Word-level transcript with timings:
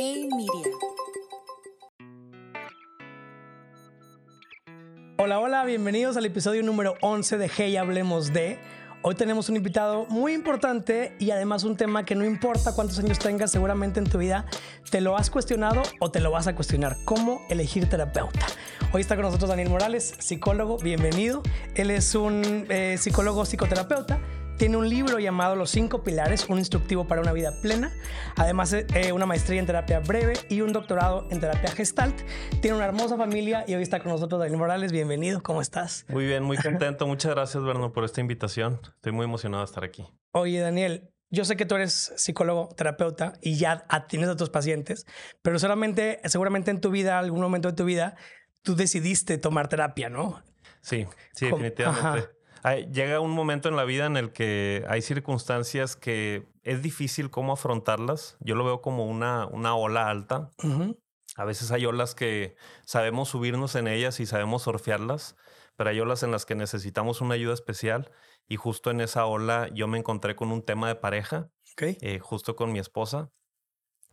Hey 0.00 0.28
Media. 0.30 0.76
Hola, 5.16 5.40
hola, 5.40 5.64
bienvenidos 5.64 6.16
al 6.16 6.24
episodio 6.24 6.62
número 6.62 6.94
11 7.00 7.36
de 7.36 7.48
Hey 7.48 7.76
Hablemos 7.76 8.32
de. 8.32 8.60
Hoy 9.02 9.16
tenemos 9.16 9.48
un 9.48 9.56
invitado 9.56 10.06
muy 10.06 10.34
importante 10.34 11.16
y 11.18 11.32
además 11.32 11.64
un 11.64 11.76
tema 11.76 12.04
que 12.04 12.14
no 12.14 12.24
importa 12.24 12.76
cuántos 12.76 13.00
años 13.00 13.18
tengas, 13.18 13.50
seguramente 13.50 13.98
en 13.98 14.08
tu 14.08 14.18
vida 14.18 14.46
te 14.88 15.00
lo 15.00 15.16
has 15.16 15.30
cuestionado 15.30 15.82
o 15.98 16.12
te 16.12 16.20
lo 16.20 16.30
vas 16.30 16.46
a 16.46 16.54
cuestionar. 16.54 16.96
¿Cómo 17.04 17.42
elegir 17.50 17.88
terapeuta? 17.88 18.46
Hoy 18.92 19.00
está 19.00 19.16
con 19.16 19.24
nosotros 19.24 19.50
Daniel 19.50 19.68
Morales, 19.68 20.14
psicólogo, 20.20 20.78
bienvenido. 20.78 21.42
Él 21.74 21.90
es 21.90 22.14
un 22.14 22.66
eh, 22.68 22.98
psicólogo 22.98 23.44
psicoterapeuta 23.44 24.20
tiene 24.58 24.76
un 24.76 24.88
libro 24.88 25.20
llamado 25.20 25.54
Los 25.54 25.70
cinco 25.70 26.02
pilares, 26.02 26.48
un 26.48 26.58
instructivo 26.58 27.06
para 27.06 27.20
una 27.20 27.32
vida 27.32 27.52
plena. 27.62 27.92
Además, 28.36 28.72
eh, 28.72 29.12
una 29.12 29.24
maestría 29.24 29.60
en 29.60 29.66
terapia 29.66 30.00
breve 30.00 30.34
y 30.48 30.62
un 30.62 30.72
doctorado 30.72 31.28
en 31.30 31.38
terapia 31.38 31.70
gestalt. 31.70 32.20
Tiene 32.60 32.76
una 32.76 32.86
hermosa 32.86 33.16
familia 33.16 33.64
y 33.68 33.74
hoy 33.74 33.82
está 33.82 34.00
con 34.00 34.10
nosotros 34.10 34.40
Daniel 34.40 34.58
Morales. 34.58 34.90
Bienvenido, 34.90 35.42
¿cómo 35.42 35.62
estás? 35.62 36.04
Muy 36.08 36.26
bien, 36.26 36.42
muy 36.42 36.56
contento. 36.62 37.06
Muchas 37.06 37.32
gracias, 37.34 37.62
Berno, 37.62 37.92
por 37.92 38.04
esta 38.04 38.20
invitación. 38.20 38.80
Estoy 38.96 39.12
muy 39.12 39.24
emocionado 39.24 39.62
de 39.62 39.66
estar 39.66 39.84
aquí. 39.84 40.04
Oye, 40.32 40.58
Daniel, 40.58 41.08
yo 41.30 41.44
sé 41.44 41.56
que 41.56 41.64
tú 41.64 41.76
eres 41.76 42.12
psicólogo, 42.16 42.68
terapeuta 42.76 43.34
y 43.40 43.58
ya 43.58 43.86
tienes 44.08 44.28
a 44.28 44.36
tus 44.36 44.50
pacientes, 44.50 45.06
pero 45.40 45.60
solamente, 45.60 46.20
seguramente 46.24 46.72
en 46.72 46.80
tu 46.80 46.90
vida, 46.90 47.20
algún 47.20 47.40
momento 47.40 47.68
de 47.68 47.74
tu 47.74 47.84
vida, 47.84 48.16
tú 48.62 48.74
decidiste 48.74 49.38
tomar 49.38 49.68
terapia, 49.68 50.08
¿no? 50.08 50.42
Sí, 50.80 51.06
sí, 51.32 51.46
definitivamente 51.46 52.37
llega 52.90 53.20
un 53.20 53.30
momento 53.32 53.68
en 53.68 53.76
la 53.76 53.84
vida 53.84 54.06
en 54.06 54.16
el 54.16 54.32
que 54.32 54.84
hay 54.88 55.02
circunstancias 55.02 55.96
que 55.96 56.46
es 56.62 56.82
difícil 56.82 57.30
cómo 57.30 57.52
afrontarlas. 57.52 58.36
Yo 58.40 58.54
lo 58.54 58.64
veo 58.64 58.82
como 58.82 59.06
una, 59.06 59.46
una 59.46 59.74
ola 59.74 60.08
alta. 60.08 60.50
A 61.36 61.44
veces 61.44 61.70
hay 61.70 61.86
olas 61.86 62.14
que 62.14 62.56
sabemos 62.84 63.28
subirnos 63.28 63.74
en 63.74 63.86
ellas 63.86 64.18
y 64.20 64.26
sabemos 64.26 64.62
surfearlas, 64.62 65.36
pero 65.76 65.90
hay 65.90 66.00
olas 66.00 66.22
en 66.22 66.32
las 66.32 66.44
que 66.46 66.54
necesitamos 66.54 67.20
una 67.20 67.34
ayuda 67.34 67.54
especial. 67.54 68.10
Y 68.48 68.56
justo 68.56 68.90
en 68.90 69.00
esa 69.00 69.26
ola 69.26 69.68
yo 69.72 69.86
me 69.86 69.98
encontré 69.98 70.34
con 70.34 70.50
un 70.50 70.62
tema 70.62 70.88
de 70.88 70.96
pareja, 70.96 71.50
eh, 71.78 72.18
justo 72.18 72.56
con 72.56 72.72
mi 72.72 72.78
esposa. 72.78 73.30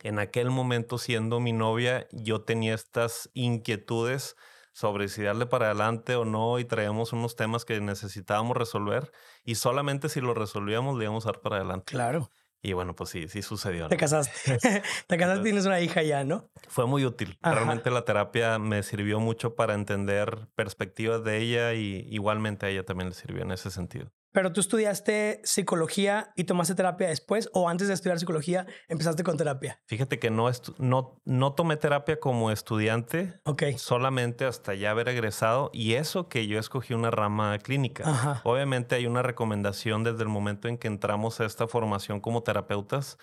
En 0.02 0.18
aquel 0.18 0.50
momento, 0.50 0.98
siendo 0.98 1.40
mi 1.40 1.52
novia, 1.52 2.06
yo 2.12 2.42
tenía 2.42 2.74
estas 2.74 3.30
inquietudes 3.32 4.36
sobre 4.76 5.08
si 5.08 5.22
darle 5.22 5.46
para 5.46 5.66
adelante 5.66 6.16
o 6.16 6.26
no 6.26 6.58
y 6.58 6.66
traíamos 6.66 7.14
unos 7.14 7.34
temas 7.34 7.64
que 7.64 7.80
necesitábamos 7.80 8.58
resolver 8.58 9.10
y 9.42 9.54
solamente 9.54 10.10
si 10.10 10.20
lo 10.20 10.34
resolvíamos 10.34 10.98
le 10.98 11.04
íbamos 11.04 11.24
a 11.24 11.30
dar 11.32 11.40
para 11.40 11.56
adelante. 11.56 11.92
Claro. 11.92 12.30
Y 12.60 12.74
bueno, 12.74 12.94
pues 12.94 13.08
sí, 13.08 13.26
sí 13.28 13.40
sucedió. 13.40 13.88
Te 13.88 13.96
casaste. 13.96 14.58
Te 15.06 15.16
casaste, 15.16 15.44
tienes 15.44 15.64
una 15.64 15.80
hija 15.80 16.02
ya, 16.02 16.24
¿no? 16.24 16.50
Fue 16.68 16.84
muy 16.86 17.06
útil. 17.06 17.38
Realmente 17.40 17.90
la 17.90 18.04
terapia 18.04 18.58
me 18.58 18.82
sirvió 18.82 19.18
mucho 19.18 19.54
para 19.54 19.72
entender 19.72 20.46
perspectivas 20.54 21.24
de 21.24 21.38
ella 21.38 21.72
y 21.72 22.06
igualmente 22.10 22.66
a 22.66 22.68
ella 22.68 22.84
también 22.84 23.08
le 23.08 23.14
sirvió 23.14 23.44
en 23.44 23.52
ese 23.52 23.70
sentido. 23.70 24.10
Pero 24.36 24.52
tú 24.52 24.60
estudiaste 24.60 25.40
psicología 25.44 26.30
y 26.36 26.44
tomaste 26.44 26.74
terapia 26.74 27.08
después 27.08 27.48
o 27.54 27.70
antes 27.70 27.88
de 27.88 27.94
estudiar 27.94 28.18
psicología 28.18 28.66
empezaste 28.86 29.24
con 29.24 29.38
terapia. 29.38 29.80
Fíjate 29.86 30.18
que 30.18 30.28
no, 30.28 30.50
no, 30.76 31.22
no 31.24 31.52
tomé 31.54 31.78
terapia 31.78 32.20
como 32.20 32.50
estudiante. 32.50 33.40
Ok. 33.44 33.62
Solamente 33.78 34.44
hasta 34.44 34.74
ya 34.74 34.90
haber 34.90 35.08
egresado 35.08 35.70
y 35.72 35.94
eso 35.94 36.28
que 36.28 36.46
yo 36.46 36.58
escogí 36.58 36.92
una 36.92 37.10
rama 37.10 37.58
clínica. 37.60 38.42
Obviamente 38.44 38.94
hay 38.94 39.06
una 39.06 39.22
recomendación 39.22 40.04
desde 40.04 40.24
el 40.24 40.28
momento 40.28 40.68
en 40.68 40.76
que 40.76 40.88
entramos 40.88 41.40
a 41.40 41.46
esta 41.46 41.66
formación 41.66 42.20
como 42.20 42.42
terapeutas 42.42 43.16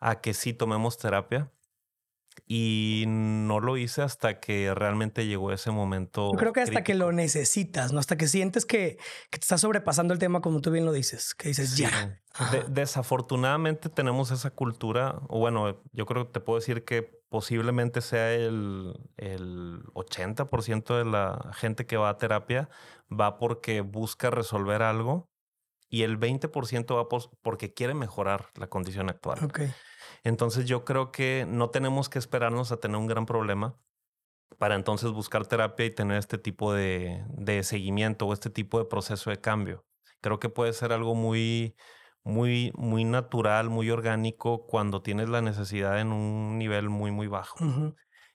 a 0.00 0.20
que 0.20 0.34
sí 0.34 0.54
tomemos 0.54 0.98
terapia 0.98 1.52
y 2.50 3.04
no 3.06 3.60
lo 3.60 3.76
hice 3.76 4.00
hasta 4.00 4.40
que 4.40 4.74
realmente 4.74 5.26
llegó 5.26 5.52
ese 5.52 5.70
momento. 5.70 6.32
Yo 6.32 6.38
creo 6.38 6.54
que 6.54 6.62
hasta 6.62 6.82
que 6.82 6.94
lo 6.94 7.12
necesitas, 7.12 7.92
¿no? 7.92 8.00
Hasta 8.00 8.16
que 8.16 8.26
sientes 8.26 8.64
que, 8.64 8.98
te 9.30 9.36
está 9.36 9.58
sobrepasando 9.58 10.14
el 10.14 10.18
tema, 10.18 10.40
como 10.40 10.62
tú 10.62 10.70
bien 10.70 10.86
lo 10.86 10.92
dices, 10.92 11.34
que 11.34 11.48
dices 11.48 11.76
ya. 11.76 12.22
desafortunadamente 12.68 13.90
tenemos 13.90 14.30
esa 14.30 14.50
cultura, 14.50 15.20
o 15.28 15.38
bueno, 15.38 15.82
yo 15.92 16.06
creo 16.06 16.26
que 16.26 16.32
te 16.32 16.40
puedo 16.40 16.58
decir 16.58 16.84
que 16.86 17.02
posiblemente 17.28 18.00
sea 18.00 18.32
el, 18.32 18.94
el 19.18 19.82
80% 19.92 20.96
de 20.96 21.04
la 21.04 21.50
gente 21.52 21.84
que 21.84 21.98
va 21.98 22.08
a 22.08 22.16
terapia 22.16 22.70
va 23.12 23.36
porque 23.36 23.82
busca 23.82 24.30
resolver 24.30 24.82
algo 24.82 25.28
y 25.88 26.02
el 26.02 26.18
20% 26.18 26.96
va 26.96 27.08
porque 27.42 27.72
quiere 27.72 27.94
mejorar 27.94 28.50
la 28.54 28.68
condición 28.68 29.08
actual. 29.08 29.44
Okay. 29.44 29.72
Entonces 30.22 30.66
yo 30.66 30.84
creo 30.84 31.12
que 31.12 31.46
no 31.48 31.70
tenemos 31.70 32.08
que 32.08 32.18
esperarnos 32.18 32.72
a 32.72 32.78
tener 32.78 32.96
un 32.96 33.06
gran 33.06 33.26
problema 33.26 33.76
para 34.58 34.74
entonces 34.74 35.10
buscar 35.10 35.46
terapia 35.46 35.86
y 35.86 35.94
tener 35.94 36.18
este 36.18 36.38
tipo 36.38 36.72
de, 36.72 37.24
seguimiento 37.62 38.26
o 38.26 38.32
este 38.32 38.50
tipo 38.50 38.78
de 38.78 38.84
proceso 38.84 39.30
de 39.30 39.40
cambio. 39.40 39.84
Creo 40.20 40.38
que 40.38 40.48
puede 40.48 40.72
ser 40.72 40.92
algo 40.92 41.14
muy, 41.14 41.76
muy, 42.24 42.72
muy 42.74 43.04
natural, 43.04 43.70
muy 43.70 43.90
orgánico 43.90 44.66
cuando 44.66 45.00
tienes 45.00 45.28
la 45.28 45.42
necesidad 45.42 46.00
en 46.00 46.12
un 46.12 46.58
nivel 46.58 46.88
muy, 46.88 47.12
muy 47.12 47.28
bajo. 47.28 47.56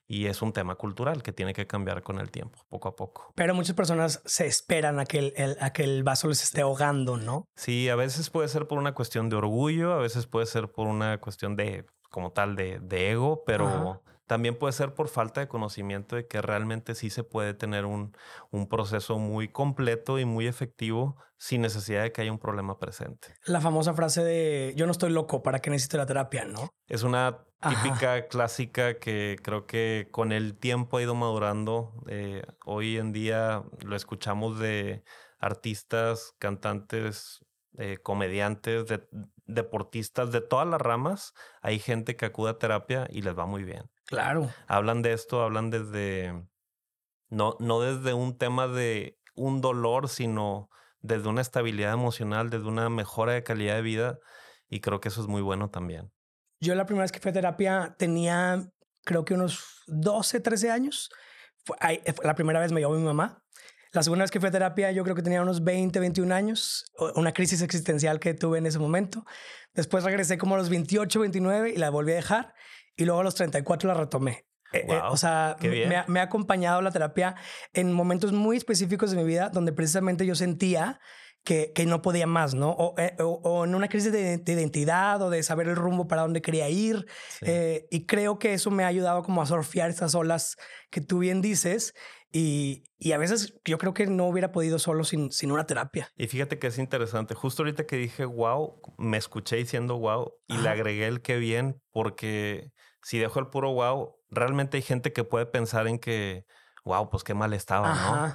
Y 0.06 0.26
es 0.26 0.42
un 0.42 0.52
tema 0.52 0.74
cultural 0.74 1.22
que 1.22 1.32
tiene 1.32 1.54
que 1.54 1.66
cambiar 1.66 2.02
con 2.02 2.18
el 2.18 2.30
tiempo, 2.30 2.58
poco 2.68 2.88
a 2.88 2.96
poco. 2.96 3.32
Pero 3.34 3.54
muchas 3.54 3.74
personas 3.74 4.22
se 4.26 4.46
esperan 4.46 4.98
a 4.98 5.06
que 5.06 5.32
el, 5.34 5.56
a 5.60 5.72
que 5.72 5.84
el 5.84 6.02
vaso 6.02 6.28
les 6.28 6.42
esté 6.42 6.60
ahogando, 6.60 7.16
¿no? 7.16 7.48
Sí, 7.56 7.88
a 7.88 7.96
veces 7.96 8.28
puede 8.30 8.48
ser 8.48 8.66
por 8.66 8.78
una 8.78 8.94
cuestión 8.94 9.28
de 9.30 9.36
orgullo, 9.36 9.92
a 9.92 9.98
veces 9.98 10.26
puede 10.26 10.46
ser 10.46 10.70
por 10.70 10.88
una 10.88 11.18
cuestión 11.18 11.56
de, 11.56 11.86
como 12.10 12.32
tal, 12.32 12.54
de, 12.54 12.80
de 12.80 13.12
ego, 13.12 13.44
pero 13.46 14.02
también 14.26 14.56
puede 14.56 14.72
ser 14.72 14.94
por 14.94 15.08
falta 15.08 15.40
de 15.40 15.48
conocimiento 15.48 16.16
de 16.16 16.26
que 16.26 16.40
realmente 16.40 16.94
sí 16.94 17.10
se 17.10 17.24
puede 17.24 17.54
tener 17.54 17.84
un, 17.84 18.16
un 18.50 18.68
proceso 18.68 19.18
muy 19.18 19.48
completo 19.48 20.18
y 20.18 20.24
muy 20.24 20.46
efectivo 20.46 21.16
sin 21.36 21.60
necesidad 21.60 22.02
de 22.02 22.12
que 22.12 22.22
haya 22.22 22.32
un 22.32 22.38
problema 22.38 22.78
presente. 22.78 23.34
La 23.44 23.60
famosa 23.60 23.92
frase 23.92 24.24
de 24.24 24.72
yo 24.76 24.86
no 24.86 24.92
estoy 24.92 25.10
loco, 25.10 25.42
¿para 25.42 25.58
qué 25.58 25.70
necesito 25.70 25.98
la 25.98 26.06
terapia? 26.06 26.44
¿No? 26.46 26.70
Es 26.88 27.02
una 27.02 27.44
típica 27.60 28.28
clásica 28.28 28.98
que 28.98 29.36
creo 29.42 29.66
que 29.66 30.08
con 30.10 30.32
el 30.32 30.56
tiempo 30.58 30.96
ha 30.96 31.02
ido 31.02 31.14
madurando. 31.14 31.92
Eh, 32.08 32.42
hoy 32.64 32.96
en 32.96 33.12
día 33.12 33.64
lo 33.84 33.96
escuchamos 33.96 34.58
de 34.58 35.04
artistas, 35.38 36.34
cantantes, 36.38 37.44
eh, 37.76 37.98
comediantes, 38.02 38.86
de, 38.86 39.06
deportistas 39.46 40.32
de 40.32 40.40
todas 40.40 40.66
las 40.66 40.80
ramas. 40.80 41.34
Hay 41.60 41.78
gente 41.78 42.16
que 42.16 42.26
acude 42.26 42.50
a 42.50 42.58
terapia 42.58 43.06
y 43.10 43.22
les 43.22 43.36
va 43.36 43.46
muy 43.46 43.64
bien. 43.64 43.90
Claro. 44.06 44.50
Hablan 44.66 45.02
de 45.02 45.12
esto, 45.12 45.42
hablan 45.42 45.70
desde, 45.70 46.32
no, 47.28 47.56
no 47.58 47.80
desde 47.80 48.14
un 48.14 48.36
tema 48.36 48.68
de 48.68 49.18
un 49.34 49.60
dolor, 49.60 50.08
sino 50.08 50.68
desde 51.00 51.28
una 51.28 51.40
estabilidad 51.40 51.92
emocional, 51.92 52.50
desde 52.50 52.66
una 52.66 52.88
mejora 52.88 53.32
de 53.32 53.42
calidad 53.42 53.76
de 53.76 53.82
vida. 53.82 54.18
Y 54.68 54.80
creo 54.80 55.00
que 55.00 55.08
eso 55.08 55.20
es 55.20 55.26
muy 55.26 55.42
bueno 55.42 55.70
también. 55.70 56.10
Yo 56.60 56.74
la 56.74 56.86
primera 56.86 57.04
vez 57.04 57.12
que 57.12 57.20
fui 57.20 57.30
a 57.30 57.34
terapia 57.34 57.94
tenía, 57.98 58.66
creo 59.04 59.24
que 59.24 59.34
unos 59.34 59.82
12, 59.86 60.40
13 60.40 60.70
años. 60.70 61.10
Fue, 61.64 61.76
la 62.22 62.34
primera 62.34 62.60
vez 62.60 62.72
me 62.72 62.80
llevó 62.80 62.94
mi 62.94 63.04
mamá. 63.04 63.42
La 63.92 64.02
segunda 64.02 64.24
vez 64.24 64.30
que 64.30 64.40
fui 64.40 64.48
a 64.48 64.52
terapia 64.52 64.90
yo 64.90 65.04
creo 65.04 65.14
que 65.14 65.22
tenía 65.22 65.40
unos 65.40 65.62
20, 65.62 66.00
21 66.00 66.34
años, 66.34 66.84
una 67.14 67.32
crisis 67.32 67.62
existencial 67.62 68.18
que 68.18 68.34
tuve 68.34 68.58
en 68.58 68.66
ese 68.66 68.78
momento. 68.78 69.24
Después 69.72 70.04
regresé 70.04 70.36
como 70.36 70.56
a 70.56 70.58
los 70.58 70.68
28, 70.68 71.20
29 71.20 71.70
y 71.70 71.76
la 71.76 71.90
volví 71.90 72.12
a 72.12 72.16
dejar 72.16 72.54
y 72.96 73.04
luego 73.04 73.20
a 73.20 73.24
los 73.24 73.34
34 73.34 73.88
la 73.88 73.94
retomé. 73.94 74.46
Eh, 74.74 74.86
eh, 74.88 75.00
o 75.08 75.16
sea, 75.16 75.56
me, 75.60 76.04
me, 76.08 76.20
ha 76.20 76.24
acompañado 76.24 76.82
la 76.82 76.90
terapia 76.90 77.36
en 77.72 77.92
momentos 77.92 78.32
muy 78.32 78.56
específicos 78.56 79.12
de 79.12 79.16
mi 79.16 79.24
vida 79.24 79.48
donde 79.48 79.72
precisamente 79.72 80.26
yo 80.26 80.34
sentía 80.34 81.00
que, 81.44 81.72
que 81.74 81.86
no 81.86 82.02
podía 82.02 82.26
más, 82.26 82.54
¿no? 82.54 82.70
O, 82.70 82.98
eh, 82.98 83.14
o, 83.20 83.64
en 83.64 83.74
una 83.74 83.88
crisis 83.88 84.10
de, 84.10 84.42
identidad 84.44 85.22
o 85.22 85.30
de 85.30 85.42
saber 85.42 85.68
el 85.68 85.76
rumbo 85.76 86.08
para 86.08 86.22
dónde 86.22 86.42
quería 86.42 86.68
ir. 86.70 87.06
y 87.90 88.06
creo 88.06 88.38
que 88.38 88.54
eso 88.54 88.70
me 88.70 88.82
ha 88.82 88.88
ayudado 88.88 89.22
como 89.22 89.42
a 89.42 89.46
surfear 89.46 89.90
estas 89.90 90.14
olas 90.14 90.56
que 90.90 91.00
tú 91.00 91.18
bien 91.18 91.40
dices. 91.40 91.94
Y, 92.32 92.82
y, 92.98 93.12
a 93.12 93.18
veces 93.18 93.54
yo 93.64 93.78
creo 93.78 93.94
que 93.94 94.06
no 94.06 94.26
hubiera 94.26 94.50
podido 94.50 94.80
solo 94.80 95.04
sin, 95.04 95.30
sin 95.30 95.52
una 95.52 95.66
terapia. 95.66 96.10
Y 96.16 96.26
fíjate 96.26 96.58
que 96.58 96.66
es 96.66 96.78
interesante. 96.78 97.34
Justo 97.34 97.62
ahorita 97.62 97.86
que 97.86 97.94
dije 97.94 98.24
wow, 98.24 98.80
me 98.98 99.18
escuché 99.18 99.54
diciendo 99.54 99.98
wow 99.98 100.32
y 100.48 100.56
le 100.56 100.68
agregué 100.68 101.06
el 101.06 101.22
qué 101.22 101.36
bien 101.36 101.80
porque 101.92 102.72
si 103.04 103.18
dejo 103.18 103.38
el 103.38 103.48
puro 103.48 103.72
wow, 103.72 104.16
realmente 104.30 104.78
hay 104.78 104.82
gente 104.82 105.12
que 105.12 105.24
puede 105.24 105.44
pensar 105.44 105.86
en 105.86 105.98
que, 105.98 106.46
wow, 106.84 107.10
pues 107.10 107.22
qué 107.22 107.34
mal 107.34 107.52
estaba, 107.52 107.94
¿no? 107.94 108.26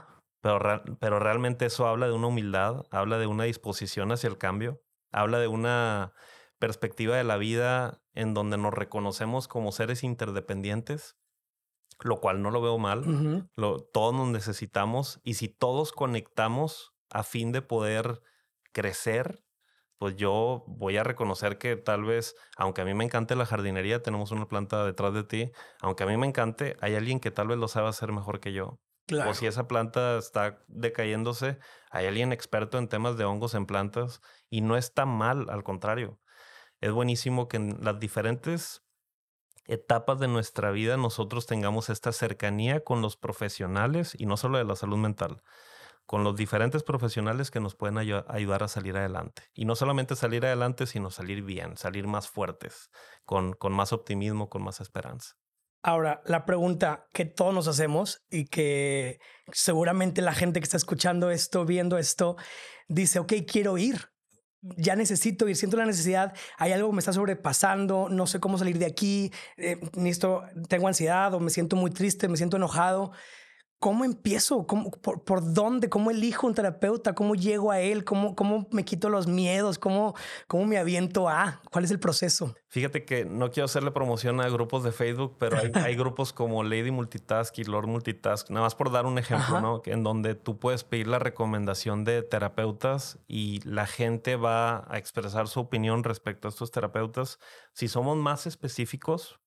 Pero, 0.41 0.83
pero 0.99 1.19
realmente 1.19 1.65
eso 1.65 1.87
habla 1.87 2.05
de 2.05 2.13
una 2.13 2.27
humildad, 2.27 2.83
habla 2.91 3.17
de 3.17 3.25
una 3.25 3.45
disposición 3.45 4.11
hacia 4.11 4.29
el 4.29 4.37
cambio, 4.37 4.79
habla 5.11 5.39
de 5.39 5.47
una 5.47 6.13
perspectiva 6.59 7.17
de 7.17 7.23
la 7.23 7.37
vida 7.37 8.03
en 8.13 8.35
donde 8.35 8.57
nos 8.57 8.73
reconocemos 8.73 9.47
como 9.47 9.71
seres 9.71 10.03
interdependientes, 10.03 11.17
lo 11.99 12.21
cual 12.21 12.43
no 12.43 12.51
lo 12.51 12.61
veo 12.61 12.77
mal. 12.77 13.49
lo, 13.55 13.79
todos 13.79 14.13
nos 14.13 14.27
necesitamos 14.27 15.19
y 15.23 15.33
si 15.33 15.49
todos 15.49 15.91
conectamos 15.93 16.93
a 17.09 17.23
fin 17.23 17.51
de 17.51 17.63
poder 17.63 18.21
crecer, 18.71 19.43
pues 19.99 20.15
yo 20.15 20.63
voy 20.65 20.97
a 20.97 21.03
reconocer 21.03 21.57
que 21.57 21.75
tal 21.75 22.05
vez, 22.05 22.35
aunque 22.57 22.81
a 22.81 22.85
mí 22.85 22.93
me 22.93 23.03
encante 23.03 23.35
la 23.35 23.45
jardinería, 23.45 24.01
tenemos 24.01 24.31
una 24.31 24.47
planta 24.47 24.85
detrás 24.85 25.13
de 25.13 25.25
ti, 25.25 25.51
aunque 25.81 26.03
a 26.03 26.07
mí 26.07 26.15
me 26.15 26.25
encante, 26.25 26.77
hay 26.79 26.95
alguien 26.95 27.19
que 27.19 27.31
tal 27.31 27.49
vez 27.49 27.57
lo 27.57 27.67
sabe 27.67 27.89
hacer 27.89 28.13
mejor 28.13 28.39
que 28.39 28.53
yo. 28.53 28.79
O 29.27 29.33
si 29.33 29.47
esa 29.47 29.67
planta 29.67 30.17
está 30.17 30.63
decayéndose, 30.67 31.57
hay 31.89 32.05
alguien 32.05 32.31
experto 32.31 32.77
en 32.77 32.87
temas 32.87 33.17
de 33.17 33.25
hongos 33.25 33.55
en 33.55 33.65
plantas 33.65 34.21
y 34.49 34.61
no 34.61 34.77
está 34.77 35.05
mal, 35.05 35.49
al 35.49 35.63
contrario. 35.63 36.19
Es 36.79 36.91
buenísimo 36.91 37.47
que 37.47 37.57
en 37.57 37.79
las 37.81 37.99
diferentes 37.99 38.83
etapas 39.65 40.19
de 40.19 40.27
nuestra 40.27 40.71
vida 40.71 40.95
nosotros 40.95 41.45
tengamos 41.45 41.89
esta 41.89 42.11
cercanía 42.11 42.83
con 42.83 43.01
los 43.01 43.17
profesionales 43.17 44.15
y 44.17 44.27
no 44.27 44.37
solo 44.37 44.59
de 44.59 44.63
la 44.63 44.75
salud 44.75 44.97
mental, 44.97 45.41
con 46.09 46.23
los 46.23 46.35
diferentes 46.35 46.81
profesionales 46.81 47.51
que 47.51 47.59
nos 47.59 47.75
pueden 47.75 47.99
ayudar 47.99 48.63
a 48.63 48.67
salir 48.67 48.97
adelante. 48.97 49.43
Y 49.53 49.65
no 49.65 49.75
solamente 49.75 50.15
salir 50.15 50.43
adelante, 50.43 50.87
sino 50.87 51.11
salir 51.11 51.43
bien, 51.43 51.77
salir 51.77 52.07
más 52.07 52.27
fuertes, 52.27 52.89
con, 53.25 53.53
con 53.53 53.73
más 53.73 53.93
optimismo, 53.93 54.49
con 54.49 54.63
más 54.63 54.81
esperanza. 54.81 55.35
Ahora, 55.83 56.23
la 56.25 56.47
pregunta 56.47 57.05
que 57.13 57.25
todos 57.25 57.53
nos 57.53 57.67
hacemos 57.67 58.25
y 58.31 58.45
que 58.45 59.19
seguramente 59.51 60.23
la 60.23 60.33
gente 60.33 60.59
que 60.59 60.63
está 60.63 60.77
escuchando 60.77 61.29
esto, 61.29 61.63
viendo 61.63 61.99
esto, 61.99 62.37
dice, 62.87 63.19
ok, 63.19 63.33
quiero 63.47 63.77
ir, 63.77 64.09
ya 64.61 64.95
necesito 64.95 65.47
ir, 65.47 65.57
siento 65.57 65.77
la 65.77 65.85
necesidad, 65.85 66.35
hay 66.57 66.71
algo 66.71 66.89
que 66.89 66.95
me 66.95 67.01
está 67.01 67.13
sobrepasando, 67.13 68.09
no 68.09 68.25
sé 68.25 68.39
cómo 68.39 68.57
salir 68.57 68.79
de 68.79 68.87
aquí, 68.87 69.31
eh, 69.57 69.79
tengo 70.67 70.87
ansiedad 70.87 71.35
o 71.35 71.39
me 71.39 71.51
siento 71.51 71.75
muy 71.75 71.91
triste, 71.91 72.27
me 72.27 72.37
siento 72.37 72.57
enojado. 72.57 73.11
¿Cómo 73.79 74.03
empiezo? 74.03 74.67
¿Cómo, 74.67 74.91
por, 74.91 75.53
dónde? 75.53 75.87
¿Cómo 75.87 76.11
elijo 76.11 76.45
un 76.45 76.53
terapeuta? 76.53 77.15
¿Cómo 77.15 77.33
llego 77.33 77.71
a 77.71 77.79
él? 77.79 78.03
¿Cómo, 78.03 78.35
cómo 78.35 78.67
me 78.71 78.83
quito 78.83 79.07
los 79.07 79.25
miedos? 79.25 79.79
¿Cómo, 79.79 80.15
¿Cómo 80.47 80.65
me 80.65 80.77
aviento 80.77 81.29
a? 81.29 81.61
¿Cuál 81.71 81.85
es 81.85 81.91
el 81.91 81.99
proceso? 81.99 82.53
Fíjate 82.67 83.05
que 83.05 83.23
no 83.23 83.51
quiero 83.51 83.65
hacerle 83.65 83.91
promoción 83.91 84.41
a 84.41 84.49
grupos 84.49 84.83
de 84.83 84.91
Facebook, 84.91 85.37
pero 85.39 85.57
hay, 85.57 85.71
hay 85.75 85.95
grupos 85.95 86.33
como 86.33 86.61
Lady 86.61 86.91
Multitask 86.91 87.57
y 87.57 87.63
Lord 87.63 87.87
Multitask, 87.87 88.49
nada 88.49 88.65
más 88.65 88.75
por 88.75 88.91
dar 88.91 89.05
un 89.05 89.17
ejemplo, 89.17 89.61
¿no? 89.61 89.81
En 89.85 90.03
donde 90.03 90.35
tú 90.35 90.59
puedes 90.59 90.83
pedir 90.83 91.07
la 91.07 91.19
recomendación 91.19 92.03
de 92.03 92.21
terapeutas 92.21 93.17
y 93.29 93.61
la 93.61 93.87
gente 93.87 94.35
va 94.35 94.85
a 94.93 94.97
expresar 94.97 95.47
su 95.47 95.61
opinión 95.61 96.03
respecto 96.03 96.47
a 96.47 96.51
estos 96.51 96.71
terapeutas. 96.71 97.39
Si 97.73 97.87
somos 97.87 98.17
más 98.17 98.45
específicos, 98.45 99.39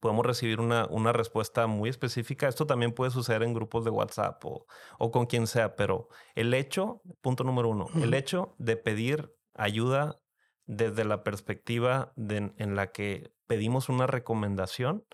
podemos 0.00 0.24
recibir 0.26 0.60
una, 0.60 0.86
una, 0.86 1.12
respuesta 1.12 1.66
muy 1.66 1.88
específica. 1.88 2.48
Esto 2.48 2.66
también 2.66 2.92
puede 2.92 3.10
suceder 3.10 3.42
en 3.42 3.54
grupos 3.54 3.84
de 3.84 3.90
WhatsApp 3.90 4.44
o, 4.44 4.66
o 4.98 5.10
con 5.10 5.26
quien 5.26 5.46
sea, 5.46 5.76
pero 5.76 6.08
el 6.34 6.54
hecho, 6.54 7.02
punto 7.20 7.44
número 7.44 7.68
uno, 7.68 7.88
el 7.94 8.14
hecho 8.14 8.54
de 8.58 8.76
pedir 8.76 9.34
ayuda 9.54 10.20
desde 10.66 11.04
la 11.04 11.22
perspectiva 11.22 12.12
en 12.16 12.76
la 12.76 12.92
que 12.92 13.32
pedimos 13.46 13.88
una 13.88 14.06
recomendación, 14.06 15.04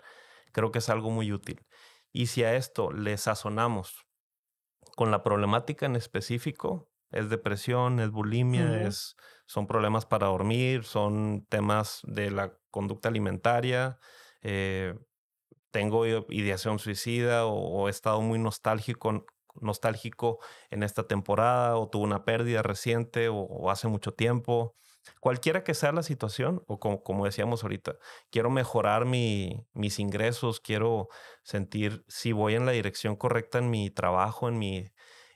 creo 0.51 0.71
que 0.71 0.79
es 0.79 0.89
algo 0.89 1.09
muy 1.11 1.31
útil. 1.31 1.65
Y 2.11 2.27
si 2.27 2.43
a 2.43 2.55
esto 2.55 2.91
le 2.91 3.17
sazonamos 3.17 4.05
con 4.95 5.11
la 5.11 5.23
problemática 5.23 5.85
en 5.85 5.95
específico, 5.95 6.89
es 7.11 7.29
depresión, 7.29 7.99
es 7.99 8.11
bulimia, 8.11 8.81
es, 8.83 9.15
son 9.45 9.67
problemas 9.67 10.05
para 10.05 10.27
dormir, 10.27 10.83
son 10.83 11.45
temas 11.47 12.01
de 12.03 12.31
la 12.31 12.57
conducta 12.71 13.09
alimentaria, 13.09 13.99
eh, 14.43 14.93
tengo 15.71 16.05
ideación 16.05 16.77
suicida 16.77 17.45
o, 17.47 17.87
he 17.87 17.91
estado 17.91 18.21
muy 18.21 18.37
nostálgico, 18.37 19.25
nostálgico 19.59 20.39
en 20.69 20.83
esta 20.83 21.07
temporada 21.07 21.77
o 21.77 21.89
tuve 21.89 22.03
una 22.03 22.25
pérdida 22.25 22.61
reciente 22.61 23.27
o, 23.29 23.71
hace 23.71 23.87
mucho 23.87 24.13
tiempo. 24.13 24.75
Cualquiera 25.19 25.63
que 25.63 25.73
sea 25.73 25.91
la 25.91 26.03
situación, 26.03 26.63
o 26.67 26.79
como, 26.79 27.03
como 27.03 27.25
decíamos 27.25 27.63
ahorita, 27.63 27.95
quiero 28.29 28.49
mejorar 28.49 29.05
mi, 29.05 29.65
mis 29.73 29.99
ingresos, 29.99 30.59
quiero 30.59 31.09
sentir 31.43 32.05
si 32.07 32.31
voy 32.31 32.55
en 32.55 32.65
la 32.65 32.71
dirección 32.71 33.15
correcta 33.15 33.57
en 33.57 33.69
mi 33.69 33.89
trabajo, 33.89 34.47
en 34.47 34.59
mi, 34.59 34.85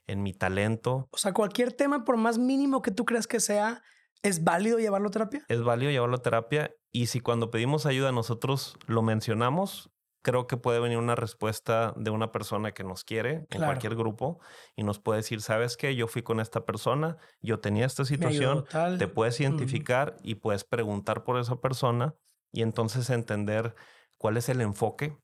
en 0.05 0.23
mi 0.23 0.33
talento. 0.33 1.09
O 1.11 1.17
sea, 1.17 1.33
cualquier 1.33 1.73
tema, 1.73 2.05
por 2.05 2.15
más 2.15 2.37
mínimo 2.37 2.81
que 2.81 2.91
tú 2.91 3.03
creas 3.05 3.27
que 3.27 3.39
sea, 3.39 3.81
¿Es 4.23 4.43
válido 4.43 4.79
llevarlo 4.79 5.09
a 5.09 5.11
terapia? 5.11 5.45
Es 5.47 5.63
válido 5.63 5.91
llevarlo 5.91 6.15
a 6.15 6.21
terapia 6.21 6.71
y 6.91 7.07
si 7.07 7.19
cuando 7.19 7.51
pedimos 7.51 7.85
ayuda 7.85 8.11
nosotros 8.11 8.77
lo 8.87 9.01
mencionamos, 9.01 9.91
creo 10.27 10.45
que 10.45 10.57
puede 10.57 10.81
venir 10.81 10.97
una 10.97 11.15
respuesta 11.15 11.93
de 11.95 12.09
una 12.09 12.33
persona 12.33 12.73
que 12.73 12.83
nos 12.83 13.05
quiere 13.05 13.47
en 13.49 13.63
cualquier 13.63 13.95
grupo 13.95 14.41
y 14.75 14.83
nos 14.83 14.99
puede 14.99 15.19
decir, 15.19 15.41
sabes 15.41 15.77
qué, 15.77 15.95
yo 15.95 16.07
fui 16.07 16.21
con 16.21 16.41
esta 16.41 16.65
persona, 16.65 17.15
yo 17.39 17.61
tenía 17.61 17.85
esta 17.85 18.03
situación, 18.03 18.65
te 18.99 19.07
puedes 19.07 19.39
identificar 19.39 20.17
y 20.23 20.35
puedes 20.35 20.65
preguntar 20.65 21.23
por 21.23 21.39
esa 21.39 21.61
persona 21.61 22.13
y 22.51 22.61
entonces 22.61 23.09
entender 23.09 23.73
cuál 24.17 24.35
es 24.35 24.49
el 24.49 24.59
enfoque 24.59 25.17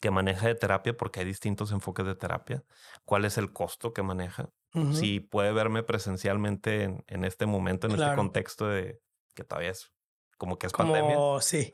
que 0.00 0.10
maneja 0.10 0.48
de 0.48 0.54
terapia, 0.54 0.96
porque 0.96 1.20
hay 1.20 1.26
distintos 1.26 1.72
enfoques 1.72 2.04
de 2.04 2.14
terapia, 2.14 2.62
cuál 3.04 3.24
es 3.24 3.38
el 3.38 3.52
costo 3.52 3.92
que 3.92 4.02
maneja, 4.02 4.50
si 4.92 5.20
puede 5.20 5.52
verme 5.52 5.82
presencialmente 5.82 7.02
en, 7.06 7.24
este 7.24 7.46
momento, 7.46 7.86
en 7.86 7.94
este 7.94 8.14
contexto 8.14 8.68
de 8.68 9.00
que 9.34 9.44
todavía 9.44 9.70
es 9.70 9.92
como 10.40 10.58
que 10.58 10.66
es 10.66 10.72
como, 10.72 10.94
pandemia. 10.94 11.18
Sí. 11.42 11.70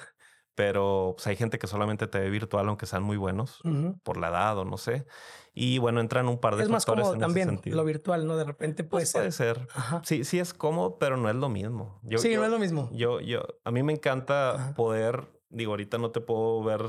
Pero 0.56 1.14
pues, 1.16 1.28
hay 1.28 1.36
gente 1.36 1.58
que 1.60 1.68
solamente 1.68 2.08
te 2.08 2.18
ve 2.18 2.30
virtual, 2.30 2.66
aunque 2.66 2.86
sean 2.86 3.04
muy 3.04 3.16
buenos, 3.16 3.60
por 4.02 4.16
la 4.16 4.28
edad 4.28 4.58
o 4.58 4.64
no 4.64 4.76
sé. 4.76 5.06
Y 5.54 5.78
bueno, 5.78 6.00
entran 6.00 6.26
un 6.28 6.40
par 6.40 6.56
de 6.56 6.64
es 6.64 6.68
más 6.68 6.84
cómodo 6.84 7.16
también 7.16 7.60
lo 7.64 7.84
virtual, 7.84 8.26
¿no? 8.26 8.36
De 8.36 8.44
repente 8.44 8.82
puede 8.82 9.02
pues, 9.02 9.10
ser. 9.10 9.20
Puede 9.20 9.32
ser. 9.32 9.68
Sí, 10.02 10.24
sí 10.24 10.40
es 10.40 10.52
cómodo, 10.52 10.98
pero 10.98 11.16
no 11.16 11.30
es 11.30 11.36
lo 11.36 11.48
mismo. 11.48 12.00
sí, 12.16 12.34
no 12.34 12.44
es 12.44 12.50
lo 12.50 12.58
mismo. 12.58 12.90
Yo, 12.92 13.20
yo, 13.20 13.42
a 13.64 13.70
mí 13.70 13.84
me 13.84 13.92
encanta 13.92 14.74
poder, 14.74 15.28
digo, 15.48 15.72
ahorita 15.72 15.98
no 15.98 16.10
te 16.10 16.20
puedo 16.20 16.64
ver 16.64 16.82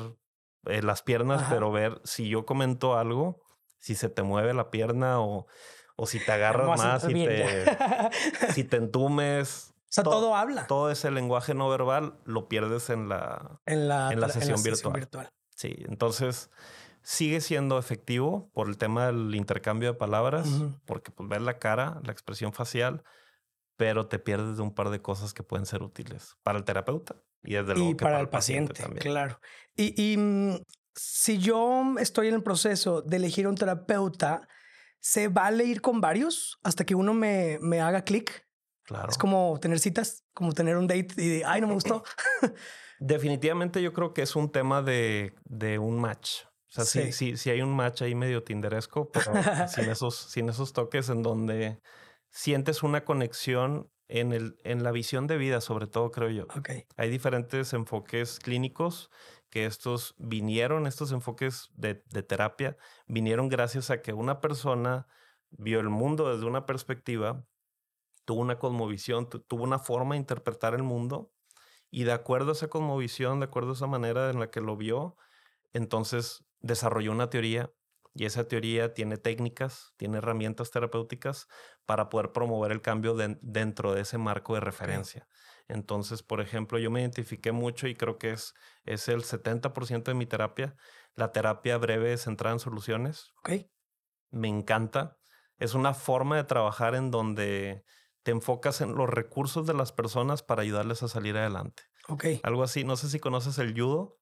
eh, 0.65 0.81
las 0.81 1.03
piernas, 1.03 1.45
pero 1.47 1.71
ver 1.71 2.01
si 2.03 2.27
yo 2.27 2.45
comento 2.45 2.97
algo, 2.97 3.43
si 3.77 3.93
se 3.93 4.09
te 4.09 4.23
mueve 4.23 4.55
la 4.55 4.71
pierna 4.71 5.19
o 5.19 5.45
o 5.97 6.05
si 6.05 6.19
te 6.19 6.31
agarras 6.31 6.77
más, 6.77 7.01
si 7.01 7.13
te, 7.13 7.65
si 8.53 8.63
te 8.63 8.77
entumes. 8.77 9.73
O 9.89 9.89
sea, 9.89 10.03
todo, 10.03 10.35
habla. 10.35 10.67
Todo 10.67 10.91
ese 10.91 11.11
lenguaje 11.11 11.53
no 11.53 11.69
verbal 11.69 12.19
lo 12.25 12.49
pierdes 12.49 12.89
en 12.89 13.07
la, 13.07 13.61
en 13.65 13.87
la, 13.87 14.11
en 14.11 14.19
la, 14.19 14.29
sesión, 14.29 14.61
virtual. 14.61 15.31
Sí, 15.55 15.75
entonces 15.87 16.49
sigue 17.01 17.39
siendo 17.39 17.79
efectivo 17.79 18.49
por 18.53 18.67
el 18.67 18.77
tema 18.77 19.07
del 19.07 19.33
intercambio 19.33 19.93
de 19.93 19.97
palabras, 19.97 20.49
porque 20.85 21.11
pues 21.11 21.29
ves 21.29 21.41
la 21.41 21.57
cara, 21.57 22.01
la 22.03 22.11
expresión 22.11 22.51
facial, 22.51 23.03
pero 23.77 24.07
te 24.07 24.19
pierdes 24.19 24.57
de 24.57 24.63
un 24.63 24.73
par 24.73 24.89
de 24.89 25.01
cosas 25.01 25.33
que 25.33 25.43
pueden 25.43 25.65
ser 25.65 25.83
útiles 25.83 26.35
para 26.43 26.57
el 26.57 26.65
terapeuta 26.65 27.15
y 27.43 27.53
desde 27.53 27.75
luego 27.75 27.95
para, 27.97 28.19
el 28.19 28.27
paciente, 28.27 28.73
también. 28.73 29.01
Claro. 29.01 29.39
Y, 29.75 30.11
y 30.11 30.17
mm, 30.17 30.63
si 30.95 31.37
yo 31.37 31.95
estoy 31.97 32.27
en 32.27 32.35
el 32.35 32.43
proceso 32.43 33.01
de 33.01 33.15
elegir 33.15 33.47
un 33.47 33.55
terapeuta, 33.55 34.49
¿Se 34.99 35.27
vale 35.27 35.63
ir 35.63 35.81
con 35.81 36.01
varios 36.01 36.59
hasta 36.63 36.85
que 36.85 36.95
uno 36.95 37.13
me, 37.13 37.59
me 37.61 37.79
haga 37.79 38.03
clic? 38.03 38.46
Claro. 38.87 39.09
Es 39.09 39.17
como 39.17 39.59
tener 39.61 39.79
citas, 39.79 40.23
como 40.33 40.53
tener 40.53 40.77
un 40.77 40.87
date 40.87 41.09
y 41.17 41.29
de, 41.29 41.45
ay, 41.45 41.61
no 41.61 41.67
me 41.67 41.73
gustó. 41.73 42.03
Definitivamente 42.99 43.81
yo 43.81 43.93
creo 43.93 44.13
que 44.13 44.23
es 44.23 44.35
un 44.35 44.51
tema 44.51 44.81
de, 44.81 45.35
de 45.45 45.77
un 45.77 45.99
match. 45.99 46.45
O 46.69 46.71
sea, 46.71 46.85
sí. 46.85 47.11
sí, 47.11 47.37
sí, 47.37 47.49
hay 47.49 47.61
un 47.61 47.75
match 47.75 48.01
ahí 48.01 48.15
medio 48.15 48.43
tinderesco, 48.43 49.11
pero 49.11 49.31
sin, 49.67 49.89
esos, 49.89 50.15
sin 50.15 50.49
esos 50.49 50.73
toques 50.73 51.09
en 51.09 51.21
donde 51.21 51.79
sientes 52.29 52.81
una 52.81 53.05
conexión 53.05 53.91
en, 54.07 54.33
el, 54.33 54.57
en 54.63 54.83
la 54.83 54.91
visión 54.91 55.27
de 55.27 55.37
vida, 55.37 55.61
sobre 55.61 55.87
todo, 55.87 56.11
creo 56.11 56.29
yo. 56.29 56.45
Okay. 56.57 56.85
Hay 56.95 57.09
diferentes 57.09 57.73
enfoques 57.73 58.39
clínicos 58.39 59.11
que 59.49 59.65
estos 59.65 60.15
vinieron, 60.17 60.87
estos 60.87 61.11
enfoques 61.11 61.69
de, 61.75 61.95
terapia, 61.95 62.77
vinieron 63.07 63.49
gracias 63.49 63.89
a 63.89 64.01
que 64.01 64.13
una 64.13 64.41
persona 64.41 65.07
vio 65.51 65.79
el 65.79 65.89
mundo 65.89 66.31
desde 66.31 66.45
una 66.45 66.65
perspectiva, 66.65 67.45
tuvo 68.27 68.41
una 68.41 68.59
cosmovisión, 68.59 69.29
tuvo 69.29 69.63
una 69.63 69.79
forma 69.79 70.15
de 70.15 70.19
interpretar 70.19 70.73
el 70.73 70.83
mundo 70.83 71.31
y 71.89 72.03
de 72.03 72.11
acuerdo 72.11 72.49
a 72.49 72.51
esa 72.51 72.67
cosmovisión, 72.67 73.39
de 73.39 73.45
acuerdo 73.45 73.69
a 73.69 73.75
esa 73.75 73.87
manera 73.87 74.29
en 74.29 74.41
la 74.41 74.51
que 74.51 74.59
lo 74.59 74.75
vio, 74.75 75.15
entonces 75.71 76.43
desarrolló 76.59 77.13
una 77.13 77.29
teoría 77.29 77.71
y 78.13 78.25
esa 78.25 78.45
teoría 78.45 78.93
tiene 78.93 79.15
técnicas, 79.15 79.93
tiene 79.95 80.17
herramientas 80.17 80.71
terapéuticas 80.71 81.47
para 81.85 82.09
poder 82.09 82.33
promover 82.33 82.73
el 82.73 82.81
cambio 82.81 83.15
dentro 83.15 83.93
de 83.93 84.01
ese 84.01 84.17
marco 84.17 84.55
de 84.55 84.59
referencia. 84.59 85.25
Entonces, 85.69 86.21
por 86.21 86.41
ejemplo, 86.41 86.79
yo 86.79 86.91
me 86.91 86.99
identifiqué 86.99 87.53
mucho 87.53 87.87
y 87.87 87.95
creo 87.95 88.17
que 88.17 88.31
es, 88.31 88.55
es 88.83 89.07
el 89.07 89.23
70% 89.23 90.03
de 90.03 90.15
mi 90.15 90.25
terapia. 90.25 90.75
La 91.15 91.31
terapia 91.31 91.77
breve 91.77 92.17
centrada 92.17 92.55
en 92.55 92.59
soluciones. 92.59 93.33
Ok. 93.39 93.67
Me 94.31 94.49
encanta. 94.49 95.17
Es 95.59 95.75
una 95.75 95.93
forma 95.93 96.35
de 96.35 96.43
trabajar 96.43 96.93
en 96.95 97.09
donde 97.11 97.85
te 98.27 98.31
enfocas 98.31 98.81
en 98.81 98.93
los 98.93 99.09
recursos 99.09 99.65
de 99.65 99.73
las 99.73 99.93
personas 99.93 100.43
para 100.43 100.61
ayudarles 100.61 101.01
a 101.01 101.07
salir 101.07 101.37
adelante. 101.37 101.83
Ok. 102.09 102.25
Algo 102.43 102.61
así. 102.61 102.83
No 102.83 102.97
sé 102.97 103.07
si 103.07 103.21
conoces 103.21 103.57
el 103.57 103.73
judo. 103.73 104.19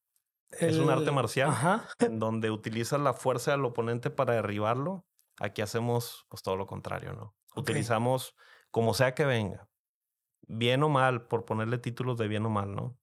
Es 0.51 0.77
un 0.77 0.91
arte 0.91 1.09
marcial 1.09 1.51
en 1.97 2.19
donde 2.19 2.51
utilizas 2.51 3.01
la 3.01 3.13
fuerza 3.13 3.50
del 3.50 3.65
oponente 3.65 4.12
para 4.12 4.35
derribarlo. 4.35 5.07
Aquí 5.39 5.63
hacemos 5.63 6.27
pues 6.29 6.43
todo 6.43 6.55
lo 6.55 6.67
contrario, 6.67 7.13
¿no? 7.13 7.35
Utilizamos 7.55 8.35
como 8.69 8.93
sea 8.93 9.15
que 9.15 9.25
venga, 9.25 9.69
bien 10.43 10.83
o 10.83 10.89
mal, 10.89 11.25
por 11.25 11.45
ponerle 11.45 11.79
títulos 11.79 12.19
de 12.19 12.27
bien 12.27 12.45
o 12.45 12.51
mal, 12.51 12.75
¿no? 12.75 13.00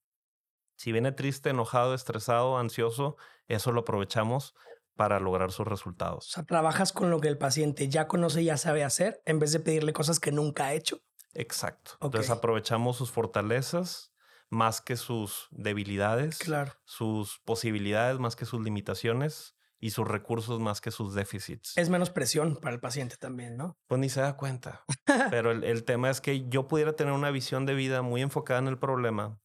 Si 0.77 0.93
viene 0.93 1.11
triste, 1.11 1.51
enojado, 1.51 1.95
estresado, 1.95 2.59
ansioso, 2.59 3.17
eso 3.49 3.73
lo 3.73 3.81
aprovechamos 3.81 4.55
para 4.97 5.21
lograr 5.21 5.53
sus 5.53 5.67
resultados. 5.67 6.29
O 6.29 6.31
sea, 6.31 6.45
trabajas 6.45 6.93
con 6.93 7.11
lo 7.11 7.21
que 7.21 7.29
el 7.29 7.39
paciente 7.39 7.89
ya 7.89 8.07
conoce 8.07 8.43
y 8.43 8.47
ya 8.47 8.57
sabe 8.57 8.85
hacer 8.85 9.23
en 9.25 9.39
vez 9.39 9.53
de 9.53 9.61
pedirle 9.61 9.93
cosas 9.93 10.21
que 10.21 10.33
nunca 10.33 10.67
ha 10.67 10.75
hecho. 10.75 11.01
Exacto. 11.35 11.93
Entonces 12.01 12.31
aprovechamos 12.31 12.97
sus 12.97 13.11
fortalezas 13.11 14.13
más 14.51 14.83
que 14.83 14.97
sus 14.97 15.49
debilidades, 15.51 16.39
claro. 16.39 16.73
sus 16.85 17.41
posibilidades 17.45 18.19
más 18.19 18.37
que 18.37 18.45
sus 18.45 18.63
limitaciones 18.63 19.57
y 19.83 19.91
sus 19.91 20.07
recursos 20.07 20.61
más 20.61 20.81
que 20.81 20.93
sus 20.93 21.13
déficits. 21.13 21.77
Es 21.77 21.89
menos 21.89 22.11
presión 22.11 22.57
para 22.57 22.75
el 22.75 22.81
paciente 22.81 23.17
también, 23.17 23.57
¿no? 23.57 23.77
Pues 23.89 24.01
ni 24.01 24.09
se 24.09 24.21
da 24.21 24.37
cuenta. 24.37 24.85
Pero 25.31 25.51
el, 25.51 25.85
tema 25.85 26.09
es 26.09 26.21
que 26.21 26.49
yo 26.49 26.69
pudiera 26.69 26.93
tener 26.93 27.13
una 27.13 27.33
visión 27.33 27.67
de 27.67 27.75
vida 27.75 28.01
muy 28.01 28.23
enfocada 28.23 28.61
en 28.61 28.69
el 28.69 28.79
problema, 28.79 29.41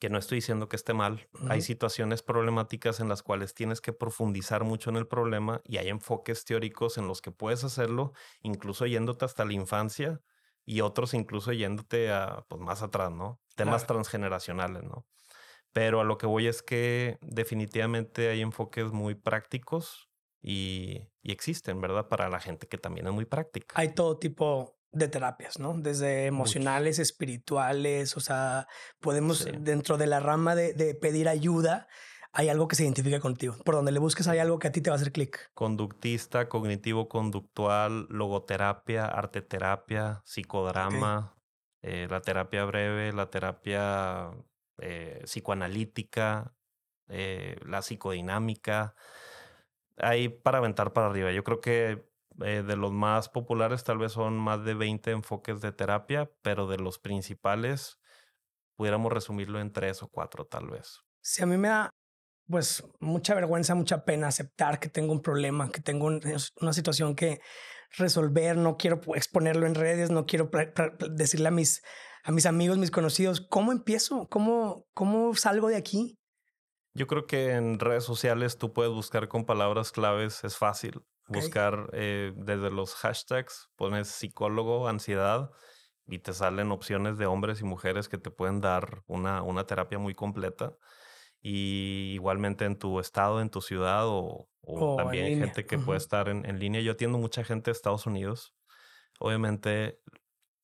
que 0.00 0.08
no 0.08 0.18
estoy 0.18 0.36
diciendo 0.36 0.68
que 0.68 0.76
esté 0.76 0.94
mal. 0.94 1.28
Hay 1.48 1.60
situaciones 1.60 2.22
problemáticas 2.22 3.00
en 3.00 3.08
las 3.08 3.22
cuales 3.22 3.54
tienes 3.54 3.82
que 3.82 3.92
profundizar 3.92 4.64
mucho 4.64 4.88
en 4.88 4.96
el 4.96 5.06
problema 5.06 5.60
y 5.64 5.76
hay 5.76 5.88
enfoques 5.88 6.44
teóricos 6.46 6.96
en 6.96 7.06
los 7.06 7.20
que 7.20 7.30
puedes 7.30 7.64
hacerlo, 7.64 8.14
incluso 8.40 8.86
yéndote 8.86 9.26
hasta 9.26 9.44
la 9.44 9.52
infancia 9.52 10.22
y 10.64 10.80
otros 10.80 11.12
incluso 11.12 11.52
yéndote 11.52 12.10
a, 12.10 12.46
pues, 12.48 12.62
más 12.62 12.82
atrás, 12.82 13.12
¿no? 13.12 13.40
Temas 13.56 13.86
transgeneracionales, 13.86 14.82
¿no? 14.84 15.06
Pero 15.72 16.00
a 16.00 16.04
lo 16.04 16.16
que 16.16 16.26
voy 16.26 16.46
es 16.46 16.62
que 16.62 17.18
definitivamente 17.20 18.30
hay 18.30 18.40
enfoques 18.40 18.92
muy 18.92 19.14
prácticos 19.14 20.08
y, 20.42 21.08
existen, 21.22 21.80
¿verdad? 21.80 22.08
Para 22.08 22.30
la 22.30 22.40
gente 22.40 22.66
que 22.66 22.78
también 22.78 23.06
es 23.06 23.12
muy 23.12 23.26
práctica. 23.26 23.74
Hay 23.78 23.94
todo 23.94 24.18
tipo 24.18 24.79
de 24.92 25.08
terapias, 25.08 25.58
¿no? 25.58 25.74
Desde 25.74 26.26
emocionales, 26.26 26.98
espirituales, 26.98 28.16
o 28.16 28.20
sea, 28.20 28.66
podemos, 29.00 29.46
dentro 29.60 29.98
de 29.98 30.06
la 30.06 30.20
rama 30.20 30.54
de, 30.54 30.72
de, 30.74 30.94
pedir 30.94 31.28
ayuda, 31.28 31.86
hay 32.32 32.48
algo 32.48 32.68
que 32.68 32.76
se 32.76 32.84
identifica 32.84 33.20
contigo. 33.20 33.56
Por 33.64 33.74
donde 33.74 33.92
le 33.92 33.98
busques 33.98 34.28
hay 34.28 34.38
algo 34.38 34.58
que 34.58 34.68
a 34.68 34.72
ti 34.72 34.80
te 34.80 34.90
va 34.90 34.94
a 34.94 34.98
hacer 34.98 35.12
clic. 35.12 35.50
Conductista, 35.54 36.48
cognitivo-conductual, 36.48 38.06
logoterapia, 38.08 39.06
arteterapia, 39.06 40.22
psicodrama, 40.24 41.36
eh, 41.82 42.06
la 42.10 42.20
terapia 42.20 42.64
breve, 42.64 43.12
la 43.12 43.30
terapia 43.30 44.30
eh, 44.78 45.22
psicoanalítica, 45.24 46.54
eh, 47.08 47.58
la 47.66 47.82
psicodinámica. 47.82 48.94
Hay 49.96 50.28
para 50.28 50.58
aventar 50.58 50.92
para 50.92 51.08
arriba. 51.08 51.32
Yo 51.32 51.42
creo 51.42 51.60
que 51.60 52.09
eh, 52.44 52.62
de 52.62 52.76
los 52.76 52.92
más 52.92 53.28
populares 53.28 53.84
tal 53.84 53.98
vez 53.98 54.12
son 54.12 54.38
más 54.38 54.64
de 54.64 54.74
20 54.74 55.10
enfoques 55.10 55.60
de 55.60 55.72
terapia, 55.72 56.30
pero 56.42 56.66
de 56.66 56.78
los 56.78 56.98
principales 56.98 57.98
pudiéramos 58.76 59.12
resumirlo 59.12 59.60
en 59.60 59.72
tres 59.72 60.02
o 60.02 60.08
cuatro 60.08 60.46
tal 60.46 60.68
vez. 60.68 61.00
Si 61.22 61.42
a 61.42 61.46
mí 61.46 61.56
me 61.56 61.68
da 61.68 61.90
pues 62.48 62.84
mucha 62.98 63.34
vergüenza, 63.34 63.74
mucha 63.74 64.04
pena 64.04 64.26
aceptar 64.26 64.80
que 64.80 64.88
tengo 64.88 65.12
un 65.12 65.22
problema, 65.22 65.70
que 65.70 65.80
tengo 65.80 66.06
una 66.06 66.72
situación 66.72 67.14
que 67.14 67.40
resolver, 67.96 68.56
no 68.56 68.76
quiero 68.76 69.00
exponerlo 69.14 69.66
en 69.66 69.76
redes, 69.76 70.10
no 70.10 70.26
quiero 70.26 70.50
decirle 71.12 71.48
a 71.48 71.52
mis 71.52 71.82
a 72.22 72.32
mis 72.32 72.46
amigos, 72.46 72.78
mis 72.78 72.90
conocidos, 72.90 73.40
¿cómo 73.40 73.72
empiezo? 73.72 74.28
¿Cómo, 74.28 74.86
cómo 74.94 75.34
salgo 75.34 75.68
de 75.68 75.76
aquí? 75.76 76.18
Yo 76.94 77.06
creo 77.06 77.26
que 77.26 77.52
en 77.52 77.78
redes 77.78 78.04
sociales 78.04 78.58
tú 78.58 78.72
puedes 78.72 78.92
buscar 78.92 79.28
con 79.28 79.46
palabras 79.46 79.92
claves, 79.92 80.44
es 80.44 80.56
fácil. 80.56 81.02
Buscar 81.30 81.90
eh, 81.92 82.32
desde 82.36 82.70
los 82.70 82.94
hashtags, 82.94 83.70
pones 83.76 84.08
psicólogo, 84.08 84.88
ansiedad 84.88 85.50
y 86.06 86.18
te 86.18 86.32
salen 86.32 86.72
opciones 86.72 87.18
de 87.18 87.26
hombres 87.26 87.60
y 87.60 87.64
mujeres 87.64 88.08
que 88.08 88.18
te 88.18 88.30
pueden 88.30 88.60
dar 88.60 89.02
una, 89.06 89.42
una 89.42 89.64
terapia 89.64 89.98
muy 89.98 90.14
completa. 90.14 90.74
Y 91.40 92.12
igualmente 92.14 92.64
en 92.64 92.78
tu 92.78 93.00
estado, 93.00 93.40
en 93.40 93.48
tu 93.48 93.62
ciudad 93.62 94.04
o, 94.06 94.48
también 94.96 95.38
gente 95.38 95.64
que 95.64 95.78
puede 95.78 95.98
estar 95.98 96.28
en, 96.28 96.44
en, 96.44 96.58
línea. 96.58 96.80
Yo 96.80 96.92
atiendo 96.92 97.16
mucha 97.16 97.44
gente 97.44 97.70
de 97.70 97.72
Estados 97.72 98.06
Unidos. 98.06 98.54
Obviamente 99.18 100.00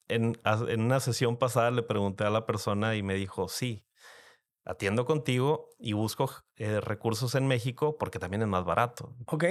en, 0.09 0.39
una 0.79 1.01
sesión 1.01 1.37
pasada 1.37 1.71
le 1.71 1.83
pregunté 1.83 2.25
a 2.25 2.31
la 2.31 2.47
persona 2.47 2.97
y 2.97 3.03
me 3.03 3.15
dijo, 3.15 3.49
sí, 3.49 3.85
atiendo 4.65 5.05
contigo 5.05 5.69
y 5.79 5.93
busco 5.93 6.31
eh, 6.57 6.81
recursos 6.81 7.35
en 7.35 7.47
México 7.47 7.97
porque 7.99 8.19
también 8.19 8.43
es 8.43 8.49
más 8.49 8.65
barato. 8.65 9.15
Ok. 9.27 9.45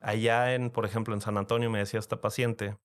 Allá 0.00 0.54
en, 0.54 0.70
por 0.70 0.84
ejemplo, 0.84 1.14
en 1.14 1.20
San 1.20 1.38
Antonio 1.38 1.70
me 1.70 1.78
decía 1.78 2.00
esta 2.00 2.20
paciente, 2.20 2.78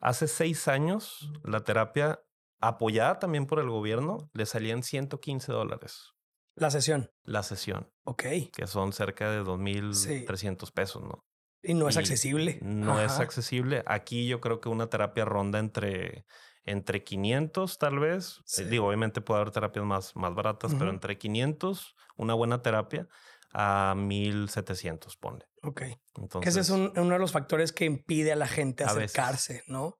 hace 0.00 0.26
seis 0.28 0.68
años 0.68 1.30
la 1.44 1.64
terapia 1.64 2.24
apoyada 2.60 3.18
también 3.18 3.46
por 3.46 3.58
el 3.58 3.68
gobierno 3.68 4.30
le 4.32 4.46
salían 4.46 4.82
115 4.82 5.52
dólares. 5.52 6.12
La 6.54 6.70
sesión. 6.70 7.10
La 7.24 7.42
sesión. 7.42 7.90
Ok. 8.04 8.24
Que 8.52 8.66
son 8.66 8.92
cerca 8.92 9.30
de 9.30 9.42
2.300 9.42 10.70
pesos, 10.72 11.02
¿no? 11.02 11.24
Y 11.62 11.74
no 11.74 11.88
es 11.88 11.96
accesible. 11.96 12.58
No 12.62 13.00
es 13.00 13.20
accesible. 13.20 13.84
Aquí 13.86 14.26
yo 14.26 14.40
creo 14.40 14.60
que 14.60 14.68
una 14.68 14.88
terapia 14.88 15.24
ronda 15.24 15.60
entre, 15.60 16.26
entre 16.64 17.04
500 17.04 17.78
tal 17.78 18.00
vez. 18.00 18.42
Eh, 18.58 18.64
digo, 18.64 18.88
obviamente 18.88 19.20
puede 19.20 19.40
haber 19.40 19.52
terapias 19.52 19.84
más, 19.84 20.16
más 20.16 20.34
baratas, 20.34 20.74
pero 20.76 20.90
entre 20.90 21.18
500, 21.18 21.94
una 22.16 22.34
buena 22.34 22.62
terapia, 22.62 23.08
a 23.52 23.94
1700, 23.96 25.16
pone. 25.16 25.44
Ok. 25.62 25.82
Entonces, 26.16 26.56
ese 26.56 26.60
es 26.60 26.70
uno 26.70 26.90
de 26.92 27.18
los 27.18 27.32
factores 27.32 27.72
que 27.72 27.84
impide 27.84 28.32
a 28.32 28.36
la 28.36 28.48
gente 28.48 28.84
acercarse, 28.84 29.62
¿no? 29.66 29.98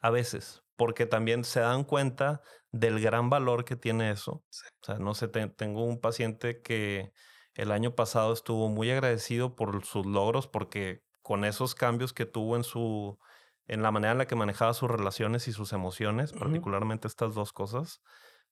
A 0.00 0.10
veces, 0.10 0.62
porque 0.76 1.06
también 1.06 1.44
se 1.44 1.60
dan 1.60 1.84
cuenta 1.84 2.42
del 2.70 3.00
gran 3.00 3.30
valor 3.30 3.64
que 3.64 3.76
tiene 3.76 4.10
eso. 4.10 4.44
O 4.80 4.84
sea, 4.84 4.98
no 4.98 5.14
sé, 5.14 5.28
tengo 5.28 5.84
un 5.84 6.00
paciente 6.00 6.62
que 6.62 7.12
el 7.54 7.70
año 7.70 7.94
pasado 7.94 8.32
estuvo 8.32 8.68
muy 8.68 8.90
agradecido 8.90 9.54
por 9.54 9.84
sus 9.84 10.06
logros 10.06 10.46
porque 10.46 11.04
con 11.20 11.44
esos 11.44 11.74
cambios 11.74 12.12
que 12.12 12.26
tuvo 12.26 12.56
en 12.56 12.64
su 12.64 13.18
en 13.66 13.82
la 13.82 13.92
manera 13.92 14.12
en 14.12 14.18
la 14.18 14.26
que 14.26 14.34
manejaba 14.34 14.74
sus 14.74 14.90
relaciones 14.90 15.46
y 15.46 15.52
sus 15.52 15.72
emociones, 15.72 16.32
particularmente 16.32 17.06
estas 17.06 17.34
dos 17.34 17.52
cosas, 17.52 18.02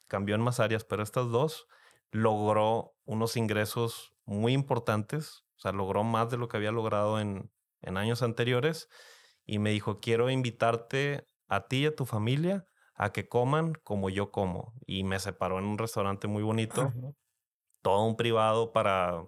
cambió 0.06 0.34
en 0.36 0.40
más 0.40 0.60
áreas, 0.60 0.84
pero 0.84 1.02
estas 1.02 1.30
dos 1.30 1.66
logró 2.10 2.94
unos 3.04 3.36
ingresos 3.36 4.14
muy 4.24 4.52
importantes, 4.52 5.44
o 5.56 5.60
sea, 5.60 5.72
logró 5.72 6.04
más 6.04 6.30
de 6.30 6.38
lo 6.38 6.48
que 6.48 6.56
había 6.56 6.72
logrado 6.72 7.20
en, 7.20 7.52
en 7.82 7.96
años 7.96 8.22
anteriores 8.22 8.88
y 9.44 9.58
me 9.58 9.70
dijo, 9.70 10.00
quiero 10.00 10.30
invitarte 10.30 11.26
a 11.48 11.66
ti 11.66 11.78
y 11.78 11.86
a 11.86 11.96
tu 11.96 12.06
familia 12.06 12.66
a 12.94 13.12
que 13.12 13.28
coman 13.28 13.74
como 13.82 14.10
yo 14.10 14.30
como. 14.30 14.74
Y 14.86 15.04
me 15.04 15.18
separó 15.18 15.58
en 15.58 15.64
un 15.64 15.78
restaurante 15.78 16.28
muy 16.28 16.42
bonito 16.42 16.92
todo 17.82 18.04
un 18.04 18.16
privado 18.16 18.72
para 18.72 19.24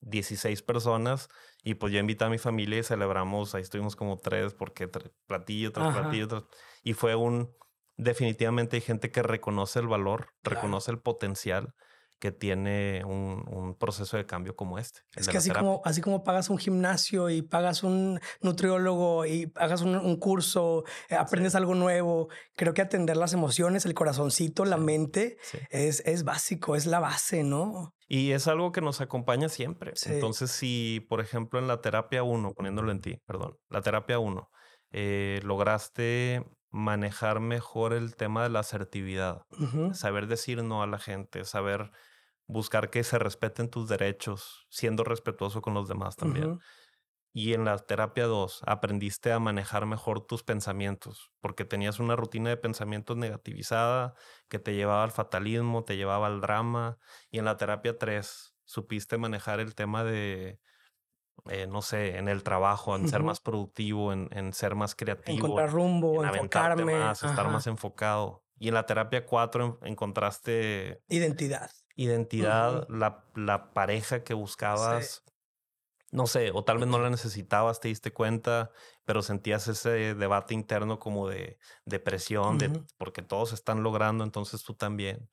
16 0.00 0.62
personas 0.62 1.28
y 1.62 1.74
pues 1.74 1.92
yo 1.92 2.00
invité 2.00 2.24
a 2.24 2.28
mi 2.28 2.38
familia 2.38 2.80
y 2.80 2.82
celebramos, 2.82 3.54
ahí 3.54 3.62
estuvimos 3.62 3.96
como 3.96 4.18
tres 4.18 4.52
porque 4.52 4.88
platillo 5.26 5.72
tras 5.72 5.96
platillo 5.96 6.48
y 6.82 6.92
fue 6.92 7.14
un 7.14 7.56
definitivamente 7.96 8.76
hay 8.76 8.82
gente 8.82 9.10
que 9.10 9.22
reconoce 9.22 9.78
el 9.78 9.86
valor, 9.86 10.30
reconoce 10.42 10.90
el 10.90 10.98
potencial 10.98 11.74
que 12.18 12.32
tiene 12.32 13.04
un, 13.04 13.76
proceso 13.78 14.16
de 14.16 14.24
cambio 14.24 14.54
como 14.54 14.78
este. 14.78 15.00
Es 15.16 15.28
que 15.28 15.36
así 15.36 15.50
como, 15.50 15.82
así 15.84 16.00
como 16.00 16.22
pagas 16.22 16.48
un 16.48 16.58
gimnasio 16.58 17.28
y 17.28 17.42
pagas 17.42 17.82
un 17.82 18.20
nutriólogo 18.40 19.26
y 19.26 19.52
hagas 19.56 19.82
un, 19.82 20.16
curso, 20.18 20.84
eh, 21.08 21.16
aprendes 21.16 21.54
algo 21.54 21.74
nuevo, 21.74 22.28
creo 22.54 22.72
que 22.72 22.82
atender 22.82 23.16
las 23.16 23.32
emociones, 23.32 23.84
el 23.84 23.94
corazoncito, 23.94 24.64
la 24.64 24.76
mente, 24.76 25.38
es, 25.70 26.02
es 26.06 26.24
básico, 26.24 26.76
es 26.76 26.86
la 26.86 27.00
base, 27.00 27.42
¿no? 27.42 27.94
Y 28.06 28.32
es 28.32 28.46
algo 28.48 28.72
que 28.72 28.80
nos 28.80 29.00
acompaña 29.00 29.48
siempre. 29.48 29.94
Entonces, 30.06 30.50
si, 30.50 31.04
por 31.08 31.20
ejemplo, 31.20 31.58
en 31.58 31.66
la 31.66 31.80
terapia 31.80 32.22
1, 32.22 32.52
poniéndolo 32.54 32.92
en 32.92 33.00
ti, 33.00 33.18
perdón, 33.26 33.58
la 33.68 33.82
terapia 33.82 34.18
1, 34.18 34.50
eh, 34.92 35.40
lograste 35.42 36.44
manejar 36.74 37.38
mejor 37.38 37.92
el 37.92 38.16
tema 38.16 38.42
de 38.42 38.48
la 38.48 38.58
asertividad, 38.58 39.46
saber 39.92 40.26
decir 40.26 40.64
no 40.64 40.82
a 40.82 40.88
la 40.88 40.98
gente, 40.98 41.44
saber 41.44 41.92
buscar 42.48 42.90
que 42.90 43.04
se 43.04 43.16
respeten 43.20 43.70
tus 43.70 43.88
derechos, 43.88 44.66
siendo 44.70 45.04
respetuoso 45.04 45.62
con 45.62 45.72
los 45.72 45.86
demás 45.86 46.16
también. 46.16 46.58
Y 47.32 47.52
en 47.52 47.64
la 47.64 47.78
terapia 47.78 48.26
2 48.26 48.62
aprendiste 48.66 49.30
a 49.30 49.38
manejar 49.38 49.86
mejor 49.86 50.26
tus 50.26 50.42
pensamientos, 50.42 51.30
porque 51.40 51.64
tenías 51.64 52.00
una 52.00 52.16
rutina 52.16 52.50
de 52.50 52.56
pensamientos 52.56 53.16
negativizada 53.16 54.14
que 54.48 54.58
te 54.58 54.74
llevaba 54.74 55.04
al 55.04 55.12
fatalismo, 55.12 55.84
te 55.84 55.96
llevaba 55.96 56.26
al 56.26 56.40
drama. 56.40 56.98
Y 57.30 57.38
en 57.38 57.44
la 57.44 57.56
terapia 57.56 57.96
3 57.98 58.56
supiste 58.64 59.16
manejar 59.16 59.60
el 59.60 59.76
tema 59.76 60.02
de 60.02 60.58
eh, 61.50 61.66
no 61.66 61.82
sé, 61.82 62.16
en 62.16 62.28
el 62.28 62.42
trabajo, 62.42 62.96
en 62.96 63.08
ser 63.08 63.22
más 63.22 63.40
productivo, 63.40 64.12
en, 64.12 64.28
en, 64.32 64.54
ser 64.54 64.74
más 64.74 64.94
creativo. 64.94 65.46
Encontrar 65.46 65.70
rumbo, 65.70 66.24
en 66.24 66.30
enfocarme. 66.30 66.98
Más, 66.98 67.22
estar 67.22 67.50
más 67.50 67.66
enfocado. 67.66 68.42
Y 68.58 68.68
en 68.68 68.74
la 68.74 68.86
terapia 68.86 69.26
4 69.26 69.80
encontraste... 69.82 71.02
Identidad. 71.08 71.70
Identidad, 71.96 72.88
la, 72.88 73.24
la, 73.34 73.72
pareja 73.72 74.24
que 74.24 74.32
buscabas. 74.32 75.22
no 76.10 76.26
sé, 76.26 76.50
o 76.52 76.64
tal 76.64 76.78
vez 76.78 76.88
no 76.88 76.98
la 76.98 77.10
necesitabas, 77.10 77.78
te 77.78 77.88
diste 77.88 78.10
cuenta, 78.10 78.70
pero 79.04 79.20
sentías 79.20 79.68
ese 79.68 80.14
debate 80.14 80.54
interno 80.54 80.98
como 80.98 81.28
de 81.28 81.58
depresión, 81.84 82.56
de, 82.56 82.70
porque 82.96 83.20
todos 83.20 83.52
están 83.52 83.82
logrando, 83.82 84.24
entonces 84.24 84.62
tú 84.64 84.74
también. 84.74 85.28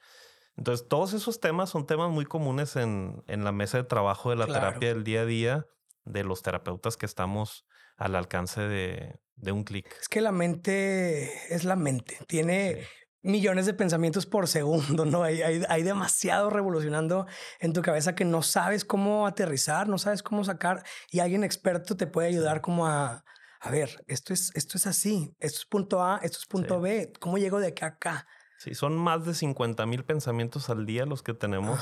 Entonces, 0.58 0.88
todos 0.90 1.14
esos 1.14 1.40
temas 1.40 1.70
son 1.70 1.88
temas 1.88 2.12
muy 2.12 2.26
comunes 2.26 2.76
en, 2.76 3.24
en 3.28 3.46
la 3.46 3.54
mesa 3.54 3.78
de 3.78 3.86
trabajo 3.86 4.30
de 4.30 4.36
la 4.36 4.48
terapia 4.48 4.90
del 4.90 5.06
día 5.06 5.22
a 5.22 5.26
día 5.26 5.68
de 6.06 6.24
los 6.24 6.42
terapeutas 6.42 6.98
que 6.98 7.06
estamos 7.06 7.66
al 7.98 8.16
alcance 8.16 8.62
de, 8.62 9.20
de 9.36 9.52
un 9.52 9.64
clic. 9.64 9.88
Es 10.00 10.10
que 10.10 10.22
la 10.22 10.32
mente 10.32 11.54
es 11.54 11.64
la 11.64 11.76
mente, 11.76 12.18
tiene 12.28 12.88
millones 13.24 13.66
de 13.66 13.74
pensamientos 13.74 14.26
por 14.26 14.48
segundo, 14.48 15.06
¿no? 15.06 15.24
Hay, 15.24 15.42
hay, 15.42 15.64
hay, 15.70 15.84
demasiado 15.84 16.50
revolucionando 16.50 17.28
en 17.60 17.74
tu 17.74 17.82
cabeza 17.82 18.16
que 18.16 18.26
no 18.26 18.42
sabes 18.42 18.84
cómo 18.84 19.28
aterrizar, 19.28 19.88
no 19.88 19.98
sabes 19.98 20.24
cómo 20.24 20.44
sacar 20.44 20.84
y 21.12 21.20
alguien 21.20 21.44
experto 21.44 21.96
te 21.96 22.08
puede 22.08 22.30
ayudar 22.30 22.62
como 22.62 22.88
a, 22.88 23.24
a 23.60 23.70
ver, 23.70 24.04
esto 24.08 24.34
es, 24.34 24.52
esto 24.56 24.78
es 24.78 24.88
así, 24.88 25.36
esto 25.40 25.60
es 25.60 25.66
punto 25.66 26.04
A, 26.04 26.20
esto 26.24 26.40
es 26.40 26.46
punto 26.48 26.82
B, 26.82 27.14
¿cómo 27.20 27.38
llego 27.38 27.60
de 27.60 27.68
acá 27.68 27.86
a 27.86 27.90
acá? 27.90 28.28
Sí, 28.58 28.74
son 28.74 28.96
más 28.96 29.26
de 29.26 29.34
50 29.34 29.86
mil 29.86 30.04
pensamientos 30.04 30.70
al 30.70 30.86
día 30.86 31.06
los 31.06 31.22
que 31.22 31.34
tenemos 31.34 31.80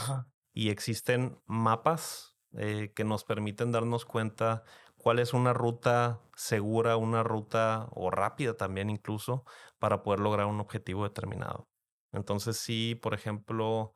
y 0.54 0.70
existen 0.70 1.40
mapas 1.46 2.29
eh, 2.58 2.92
que 2.96 3.04
nos 3.04 3.24
permiten 3.24 3.72
darnos 3.72 4.06
cuenta 4.06 4.64
cuál 4.98 5.20
es 5.20 5.34
una 5.34 5.54
ruta 5.54 6.22
segura, 6.36 6.98
una 6.98 7.24
ruta 7.24 7.88
o 7.92 8.12
rápida 8.12 8.56
también 8.56 8.90
incluso 8.90 9.46
para 9.80 10.04
poder 10.04 10.20
lograr 10.20 10.48
un 10.48 10.60
objetivo 10.60 11.04
determinado. 11.04 11.70
Entonces 12.12 12.58
sí, 12.58 12.96
por 12.96 13.14
ejemplo, 13.14 13.94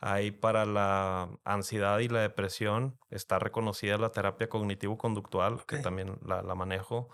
hay 0.00 0.30
para 0.30 0.64
la 0.64 1.30
ansiedad 1.44 1.98
y 1.98 2.08
la 2.08 2.20
depresión, 2.20 2.98
está 3.10 3.38
reconocida 3.38 3.98
la 3.98 4.12
terapia 4.12 4.48
cognitivo-conductual, 4.48 5.66
que 5.66 5.78
también 5.78 6.18
la, 6.22 6.42
manejo, 6.54 7.08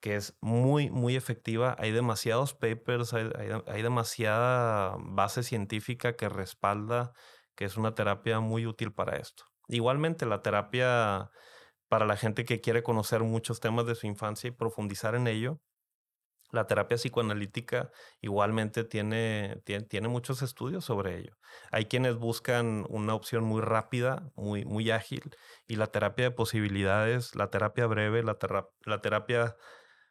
que 0.00 0.16
es 0.16 0.36
muy, 0.40 0.90
muy 0.90 1.16
efectiva. 1.16 1.76
Hay 1.78 1.90
demasiados 1.92 2.54
papers, 2.54 3.14
hay, 3.14 3.30
hay 3.66 3.82
demasiada 3.82 4.96
base 4.98 5.42
científica 5.42 6.16
que 6.16 6.28
respalda 6.28 7.12
que 7.54 7.64
es 7.64 7.76
una 7.76 7.94
terapia 7.94 8.40
muy 8.40 8.66
útil 8.66 8.92
para 8.92 9.16
esto. 9.16 9.51
Igualmente, 9.68 10.26
la 10.26 10.42
terapia 10.42 11.30
para 11.92 12.06
la 12.06 12.16
gente 12.16 12.46
que 12.46 12.62
quiere 12.62 12.82
conocer 12.82 13.22
muchos 13.22 13.60
temas 13.60 13.84
de 13.84 13.94
su 13.94 14.06
infancia 14.06 14.48
y 14.48 14.52
profundizar 14.52 15.14
en 15.14 15.26
ello. 15.26 15.60
La 16.50 16.66
terapia 16.66 16.96
psicoanalítica 16.96 17.90
igualmente 18.22 18.84
tiene, 18.84 19.62
tiene, 19.64 20.08
muchos 20.08 20.40
estudios 20.40 20.86
sobre 20.86 21.18
ello. 21.18 21.36
Hay 21.70 21.86
quienes 21.86 22.16
buscan 22.16 22.86
una 22.88 23.14
opción 23.14 23.44
muy 23.44 23.60
rápida, 23.60 24.30
muy, 24.36 24.64
muy 24.64 24.90
ágil, 24.90 25.36
y 25.66 25.76
la 25.76 25.86
terapia 25.86 26.24
de 26.24 26.30
posibilidades, 26.30 27.34
la 27.34 27.50
terapia 27.50 27.86
breve, 27.86 28.22
la, 28.22 28.38
la 28.86 29.00
terapia, 29.02 29.56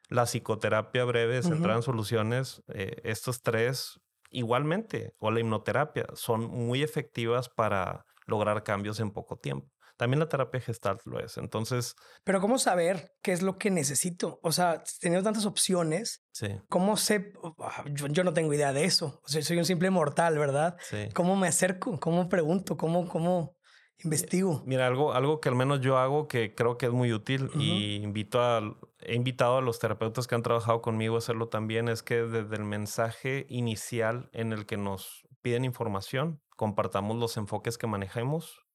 la 0.07 0.25
psicoterapia 0.25 1.03
breve, 1.03 1.41
centrada 1.41 1.77
en 1.77 1.83
soluciones, 1.83 2.61
eh, 2.75 3.01
estos 3.03 3.41
tres 3.41 3.99
igualmente, 4.29 5.15
o 5.17 5.31
la 5.31 5.39
hipnoterapia, 5.39 6.05
son 6.13 6.45
muy 6.45 6.83
efectivas 6.83 7.49
para 7.49 8.05
lograr 8.25 8.63
cambios 8.63 8.99
en 8.99 9.11
poco 9.11 9.37
tiempo. 9.37 9.69
También 9.97 10.19
la 10.19 10.27
terapia 10.27 10.59
gestalt 10.59 11.01
lo 11.05 11.19
es. 11.19 11.37
Entonces. 11.37 11.95
Pero 12.23 12.41
¿cómo 12.41 12.57
saber 12.57 13.13
qué 13.21 13.33
es 13.33 13.43
lo 13.43 13.59
que 13.59 13.69
necesito? 13.69 14.39
O 14.41 14.51
sea, 14.51 14.83
teniendo 14.99 15.23
tantas 15.23 15.45
opciones, 15.45 16.23
sí. 16.31 16.47
¿cómo 16.69 16.97
sé? 16.97 17.33
Ah, 17.59 17.83
yo, 17.85 18.23
no 18.23 18.33
tengo 18.33 18.51
idea 18.51 18.73
de 18.73 18.85
eso. 18.85 19.21
O 19.23 19.27
sea, 19.27 19.43
soy 19.43 19.57
un 19.57 19.65
simple 19.65 19.91
mortal, 19.91 20.39
¿verdad? 20.39 20.75
Sí. 20.89 21.09
¿Cómo 21.13 21.35
me 21.35 21.47
acerco? 21.47 21.99
¿Cómo 21.99 22.29
pregunto? 22.29 22.77
¿Cómo, 22.77 23.07
cómo 23.07 23.55
investigo? 24.03 24.63
Mira, 24.65 24.87
algo, 24.87 25.13
algo 25.13 25.39
que 25.39 25.49
al 25.49 25.55
menos 25.55 25.81
yo 25.81 25.97
hago 25.97 26.27
que 26.27 26.55
creo 26.55 26.77
que 26.77 26.87
es 26.87 26.91
muy 26.91 27.13
útil 27.13 27.51
y 27.55 27.97
invito 27.97 28.41
a, 28.41 28.75
he 29.01 29.15
invitado 29.15 29.57
a 29.57 29.61
los 29.61 29.79
terapeutas 29.79 30.27
que 30.27 30.35
han 30.35 30.41
trabajado 30.41 30.81
conmigo 30.81 31.15
a 31.15 31.19
hacerlo 31.19 31.49
también, 31.49 31.87
es 31.87 32.01
que 32.01 32.23
desde 32.23 32.55
el 32.55 32.63
mensaje 32.63 33.45
inicial 33.49 34.29
en 34.33 34.53
el 34.53 34.65
que 34.65 34.77
nos 34.77 35.27
piden 35.41 35.65
información, 35.65 36.41
compartamos 36.61 37.17
los 37.17 37.37
enfoques 37.37 37.79
que 37.79 37.87
manejemos 37.87 38.67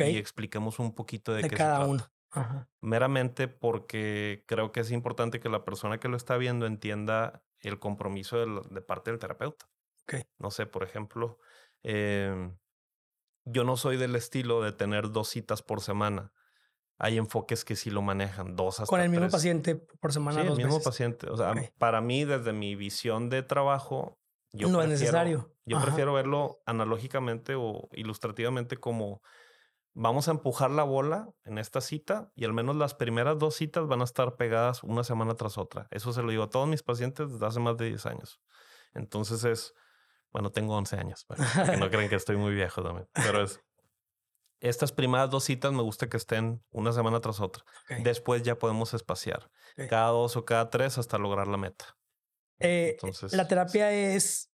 y 0.00 0.18
expliquemos 0.18 0.78
un 0.78 0.94
poquito 0.94 1.32
de, 1.32 1.40
qué 1.40 1.56
cada 1.56 1.86
se 1.86 1.96
trata. 1.96 2.10
uno. 2.34 2.68
Meramente 2.82 3.48
porque 3.48 4.44
creo 4.46 4.72
que 4.72 4.80
es 4.80 4.90
importante 4.90 5.40
que 5.40 5.48
la 5.48 5.64
persona 5.64 5.98
que 5.98 6.08
lo 6.08 6.18
está 6.18 6.36
viendo 6.36 6.66
entienda 6.66 7.42
el 7.60 7.78
compromiso 7.78 8.36
de, 8.44 8.82
parte 8.82 9.10
del 9.10 9.18
terapeuta. 9.18 9.70
No 10.38 10.50
sé, 10.50 10.66
por 10.66 10.82
ejemplo, 10.82 11.38
em, 11.82 12.58
yo 13.46 13.64
no 13.64 13.78
soy 13.78 13.96
del 13.96 14.16
estilo 14.16 14.60
de 14.60 14.72
tener 14.72 15.10
dos 15.10 15.30
citas 15.30 15.62
por 15.62 15.80
semana. 15.80 16.34
Hay 16.98 17.16
enfoques 17.16 17.64
que 17.64 17.74
sí 17.74 17.88
lo 17.88 18.02
manejan, 18.02 18.54
dos 18.54 18.80
hasta 18.80 18.90
Con 18.90 19.00
el 19.00 19.08
mismo 19.08 19.30
paciente 19.30 19.76
por 19.76 20.12
semana. 20.12 20.42
Sí, 20.42 20.46
el 20.46 20.56
mismo 20.58 20.82
paciente. 20.82 21.30
O 21.30 21.38
sea, 21.38 21.54
para 21.78 22.02
mí, 22.02 22.26
desde 22.26 22.52
mi 22.52 22.76
visión 22.76 23.30
de 23.30 23.42
trabajo, 23.42 24.19
yo 24.52 24.68
no 24.68 24.82
es 24.82 24.88
necesario. 24.88 25.54
Yo 25.64 25.80
prefiero 25.80 26.12
verlo 26.12 26.60
analógicamente 26.66 27.54
o 27.56 27.88
ilustrativamente 27.92 28.76
como 28.76 29.22
vamos 29.94 30.28
a 30.28 30.32
empujar 30.32 30.70
la 30.70 30.82
bola 30.82 31.28
en 31.44 31.58
esta 31.58 31.80
cita 31.80 32.32
y 32.34 32.44
al 32.44 32.52
menos 32.52 32.76
las 32.76 32.94
primeras 32.94 33.38
dos 33.38 33.54
citas 33.54 33.86
van 33.86 34.00
a 34.00 34.04
estar 34.04 34.36
pegadas 34.36 34.82
una 34.82 35.04
semana 35.04 35.34
tras 35.34 35.58
otra. 35.58 35.86
Eso 35.90 36.12
se 36.12 36.22
lo 36.22 36.30
digo 36.30 36.44
a 36.44 36.50
todos 36.50 36.68
mis 36.68 36.82
pacientes 36.82 37.32
desde 37.32 37.46
hace 37.46 37.60
más 37.60 37.76
de 37.76 37.86
10 37.86 38.06
años. 38.06 38.40
Entonces 38.94 39.44
es, 39.44 39.74
bueno, 40.32 40.50
tengo 40.50 40.76
11 40.76 40.96
años, 40.96 41.24
para 41.24 41.70
que 41.70 41.76
no 41.76 41.90
creen 41.90 42.08
que 42.08 42.16
estoy 42.16 42.36
muy 42.36 42.54
viejo 42.54 42.82
también, 42.82 43.08
pero 43.12 43.42
es, 43.42 43.60
estas 44.60 44.92
primeras 44.92 45.30
dos 45.30 45.44
citas 45.44 45.72
me 45.72 45.82
gusta 45.82 46.08
que 46.08 46.16
estén 46.16 46.62
una 46.70 46.92
semana 46.92 47.20
tras 47.20 47.40
otra. 47.40 47.64
Después 48.02 48.42
ya 48.42 48.58
podemos 48.58 48.94
espaciar, 48.94 49.50
cada 49.88 50.08
dos 50.08 50.36
o 50.36 50.44
cada 50.44 50.70
tres 50.70 50.98
hasta 50.98 51.18
lograr 51.18 51.48
la 51.48 51.56
meta. 51.56 51.96
Eh, 52.60 52.90
Entonces, 52.92 53.32
la 53.32 53.48
terapia 53.48 53.92
es 53.92 54.50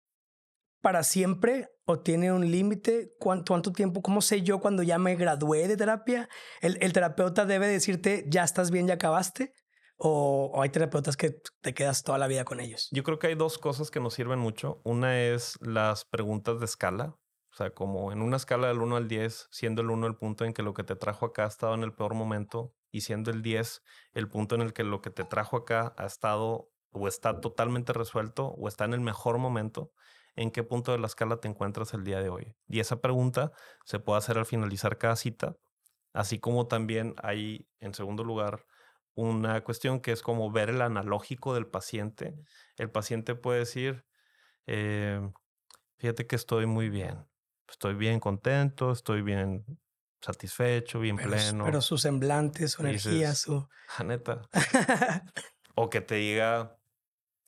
para 0.82 1.04
siempre 1.04 1.70
o 1.86 2.00
tiene 2.00 2.32
un 2.32 2.52
límite? 2.52 3.14
¿Cuánto, 3.20 3.54
¿Cuánto, 3.54 3.72
tiempo? 3.72 4.02
¿Cómo 4.02 4.22
sé 4.22 4.42
yo 4.42 4.60
cuando 4.60 4.84
ya 4.84 5.00
me 5.00 5.16
gradué 5.16 5.68
de 5.68 5.78
terapia? 5.78 6.30
¿El, 6.62 6.78
el 6.82 6.94
terapeuta 6.94 7.46
debe 7.46 7.68
decirte, 7.68 8.26
ya 8.28 8.44
estás 8.44 8.70
bien, 8.70 8.88
ya 8.88 8.96
acabaste? 8.96 9.54
O, 9.98 10.62
hay 10.62 10.70
terapeutas 10.70 11.16
que 11.16 11.42
te 11.62 11.74
quedas 11.74 12.04
toda 12.04 12.18
la 12.18 12.28
vida 12.28 12.44
con 12.44 12.60
ellos? 12.60 12.90
Yo 12.92 13.04
creo 13.04 13.20
que 13.20 13.28
hay 13.28 13.36
dos 13.36 13.58
cosas 13.58 13.90
que 13.90 14.02
nos 14.02 14.14
sirven 14.14 14.40
mucho. 14.40 14.82
Una 14.84 15.22
es 15.22 15.58
las 15.62 16.04
preguntas 16.04 16.60
de 16.60 16.66
escala. 16.66 17.16
O 17.54 17.56
sea, 17.56 17.70
como 17.70 18.12
en 18.12 18.22
una 18.22 18.38
escala 18.38 18.68
del 18.68 18.80
1 18.80 18.98
al 18.98 19.08
10, 19.08 19.48
siendo 19.52 19.82
el 19.82 19.92
1 19.92 20.08
el 20.08 20.16
punto 20.16 20.44
en 20.44 20.54
que 20.54 20.64
lo 20.64 20.74
que 20.74 20.84
te 20.84 20.96
trajo 20.96 21.28
acá 21.28 21.46
ha 21.46 21.48
estado 21.48 21.76
en 21.76 21.84
el 21.84 21.94
peor 21.94 22.16
momento 22.16 22.76
y 22.92 23.02
siendo 23.02 23.32
el 23.32 23.44
10 23.44 23.84
el 24.14 24.28
punto 24.28 24.56
en 24.56 24.62
el 24.62 24.74
que 24.74 24.84
lo 24.84 25.02
que 25.02 25.12
te 25.12 25.24
trajo 25.24 25.58
acá 25.58 25.94
ha 25.98 26.06
estado 26.06 26.73
o 26.94 27.08
está 27.08 27.40
totalmente 27.42 27.94
resuelto 27.94 28.48
o 28.48 28.68
está 28.68 28.86
en 28.86 28.94
el 28.94 29.02
mejor 29.02 29.38
momento 29.38 29.92
en 30.36 30.52
qué 30.52 30.64
punto 30.64 30.92
de 30.92 30.98
la 30.98 31.08
escala 31.08 31.38
te 31.38 31.48
encuentras 31.48 31.94
el 31.94 32.04
día 32.04 32.20
de 32.22 32.30
hoy. 32.30 32.56
Y 32.68 32.80
esa 32.80 33.02
pregunta 33.02 33.52
se 33.86 34.00
puede 34.00 34.20
hacer 34.20 34.38
al 34.38 34.46
finalizar 34.46 34.98
cada 34.98 35.16
cita, 35.16 35.58
así 36.14 36.40
como 36.40 36.68
también 36.68 37.16
hay, 37.22 37.68
en 37.80 37.94
segundo 37.94 38.24
lugar, 38.24 38.66
una 39.16 39.64
cuestión 39.64 40.00
que 40.00 40.12
es 40.12 40.22
como 40.22 40.52
ver 40.52 40.70
el 40.70 40.82
analógico 40.82 41.54
del 41.54 41.68
paciente. 41.68 42.36
El 42.78 42.90
paciente 42.90 43.36
puede 43.36 43.60
decir, 43.60 44.06
eh, 44.66 45.22
fíjate 45.98 46.26
que 46.26 46.36
estoy 46.36 46.66
muy 46.66 46.90
bien, 46.90 47.26
estoy 47.70 47.94
bien 47.94 48.20
contento, 48.20 48.92
estoy 48.92 49.22
bien 49.22 49.66
satisfecho, 50.20 51.00
bien 51.00 51.18
pleno. 51.18 51.66
Pero 51.66 51.82
su 51.82 51.98
semblante, 51.98 52.68
su 52.68 52.82
energía, 52.82 53.36
su... 53.36 53.68
Ah, 53.98 54.04
neta. 54.04 54.42
o 55.76 55.90
que 55.90 56.02
te 56.02 56.16
diga, 56.16 56.80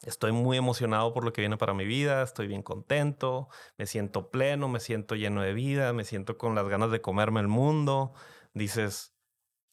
Estoy 0.06 0.32
muy 0.32 0.58
emocionado 0.58 1.14
por 1.14 1.26
lo 1.26 1.34
que 1.34 1.42
viene 1.42 1.58
para 1.58 1.74
mi 1.74 1.86
vida, 1.86 2.22
estoy 2.22 2.48
bien 2.48 2.62
contento, 2.62 3.50
me 3.78 3.88
siento 3.88 4.30
pleno, 4.30 4.68
me 4.70 4.80
siento 4.80 5.16
lleno 5.16 5.42
de 5.42 5.54
vida, 5.54 5.94
me 5.94 6.04
siento 6.04 6.38
con 6.38 6.54
las 6.54 6.68
ganas 6.68 6.92
de 6.92 7.02
comerme 7.02 7.40
el 7.40 7.48
mundo. 7.48 8.14
Dices 8.54 9.16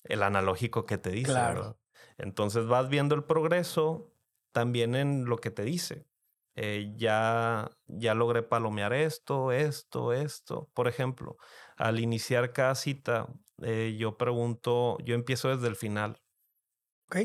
el 0.04 0.22
analógico 0.22 0.86
que 0.86 0.98
te 0.98 1.10
dice. 1.10 1.32
Claro. 1.32 1.78
Entonces 2.18 2.66
vas 2.66 2.88
viendo 2.88 3.14
el 3.14 3.24
progreso 3.24 4.12
también 4.52 4.94
en 4.94 5.26
lo 5.26 5.36
que 5.36 5.50
te 5.50 5.62
dice. 5.64 6.06
Eh, 6.54 6.92
ya, 6.96 7.70
ya 7.86 8.14
logré 8.14 8.42
palomear 8.42 8.92
esto, 8.92 9.52
esto, 9.52 10.12
esto. 10.12 10.70
Por 10.74 10.88
ejemplo, 10.88 11.36
al 11.76 12.00
iniciar 12.00 12.52
cada 12.52 12.74
cita, 12.74 13.26
eh, 13.62 13.96
yo 13.98 14.18
pregunto, 14.18 14.98
yo 15.04 15.14
empiezo 15.14 15.48
desde 15.48 15.68
el 15.68 15.76
final. 15.76 16.22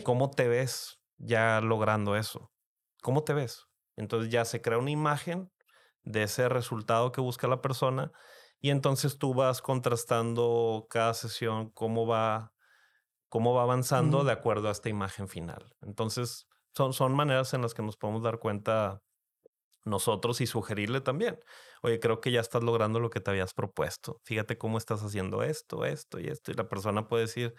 ¿Cómo 0.04 0.30
te 0.30 0.48
ves 0.48 1.00
ya 1.18 1.62
logrando 1.62 2.16
eso? 2.16 2.52
¿Cómo 3.02 3.24
te 3.24 3.34
ves? 3.34 3.68
Entonces 3.96 4.32
ya 4.32 4.46
se 4.46 4.62
crea 4.62 4.78
una 4.78 4.92
imagen 4.92 5.52
de 6.04 6.24
ese 6.24 6.50
resultado 6.50 7.12
que 7.12 7.22
busca 7.22 7.48
la 7.48 7.62
persona 7.62 8.12
y 8.60 8.70
entonces 8.70 9.18
tú 9.18 9.34
vas 9.34 9.62
contrastando 9.62 10.88
cada 10.90 11.14
sesión 11.14 11.70
cómo 11.72 12.08
va, 12.08 12.54
cómo 13.30 13.54
va 13.54 13.64
avanzando 13.64 14.24
de 14.24 14.32
acuerdo 14.32 14.70
a 14.70 14.72
esta 14.72 14.90
imagen 14.90 15.28
final. 15.28 15.76
Entonces 15.82 16.48
son, 16.76 16.94
son 16.94 17.16
maneras 17.16 17.54
en 17.54 17.62
las 17.62 17.74
que 17.74 17.84
nos 17.84 17.98
podemos 17.98 18.24
dar 18.24 18.40
cuenta 18.40 19.02
nosotros 19.86 20.42
y 20.42 20.48
sugerirle 20.48 21.02
también. 21.02 21.40
Oye, 21.82 22.00
creo 22.00 22.22
que 22.22 22.32
ya 22.32 22.42
estás 22.42 22.64
logrando 22.64 23.00
lo 23.00 23.10
que 23.10 23.20
te 23.22 23.32
habías 23.32 23.54
propuesto. 23.54 24.20
Fíjate 24.24 24.58
cómo 24.58 24.78
estás 24.78 25.02
haciendo 25.02 25.44
esto, 25.44 25.86
esto 25.86 26.20
y 26.20 26.28
esto. 26.28 26.52
Y 26.52 26.56
la 26.56 26.68
persona 26.68 27.08
puede 27.08 27.24
decir, 27.24 27.56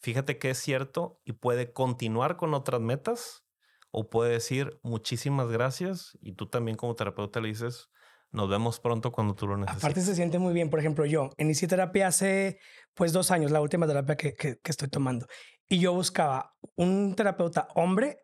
fíjate 0.00 0.38
que 0.38 0.50
es 0.50 0.58
cierto 0.58 1.20
y 1.24 1.32
puede 1.32 1.72
continuar 1.72 2.36
con 2.36 2.54
otras 2.54 2.80
metas 2.80 3.44
o 3.90 4.08
puede 4.08 4.32
decir 4.32 4.78
muchísimas 4.82 5.48
gracias 5.48 6.18
y 6.20 6.32
tú 6.32 6.48
también 6.48 6.76
como 6.76 6.94
terapeuta 6.94 7.40
le 7.40 7.48
dices 7.48 7.90
nos 8.32 8.48
vemos 8.48 8.78
pronto 8.78 9.10
cuando 9.10 9.34
tú 9.34 9.46
lo 9.46 9.56
necesites. 9.56 9.84
Aparte 9.84 10.00
se 10.02 10.14
siente 10.14 10.38
muy 10.38 10.54
bien. 10.54 10.70
Por 10.70 10.78
ejemplo, 10.78 11.04
yo 11.04 11.30
inicié 11.36 11.66
terapia 11.66 12.06
hace 12.06 12.58
pues 12.94 13.12
dos 13.12 13.30
años, 13.30 13.50
la 13.50 13.60
última 13.60 13.86
terapia 13.86 14.16
que, 14.16 14.34
que, 14.34 14.58
estoy 14.64 14.88
tomando. 14.88 15.26
Y 15.68 15.80
yo 15.80 15.92
buscaba 15.92 16.54
un 16.76 17.14
terapeuta 17.16 17.68
hombre 17.74 18.18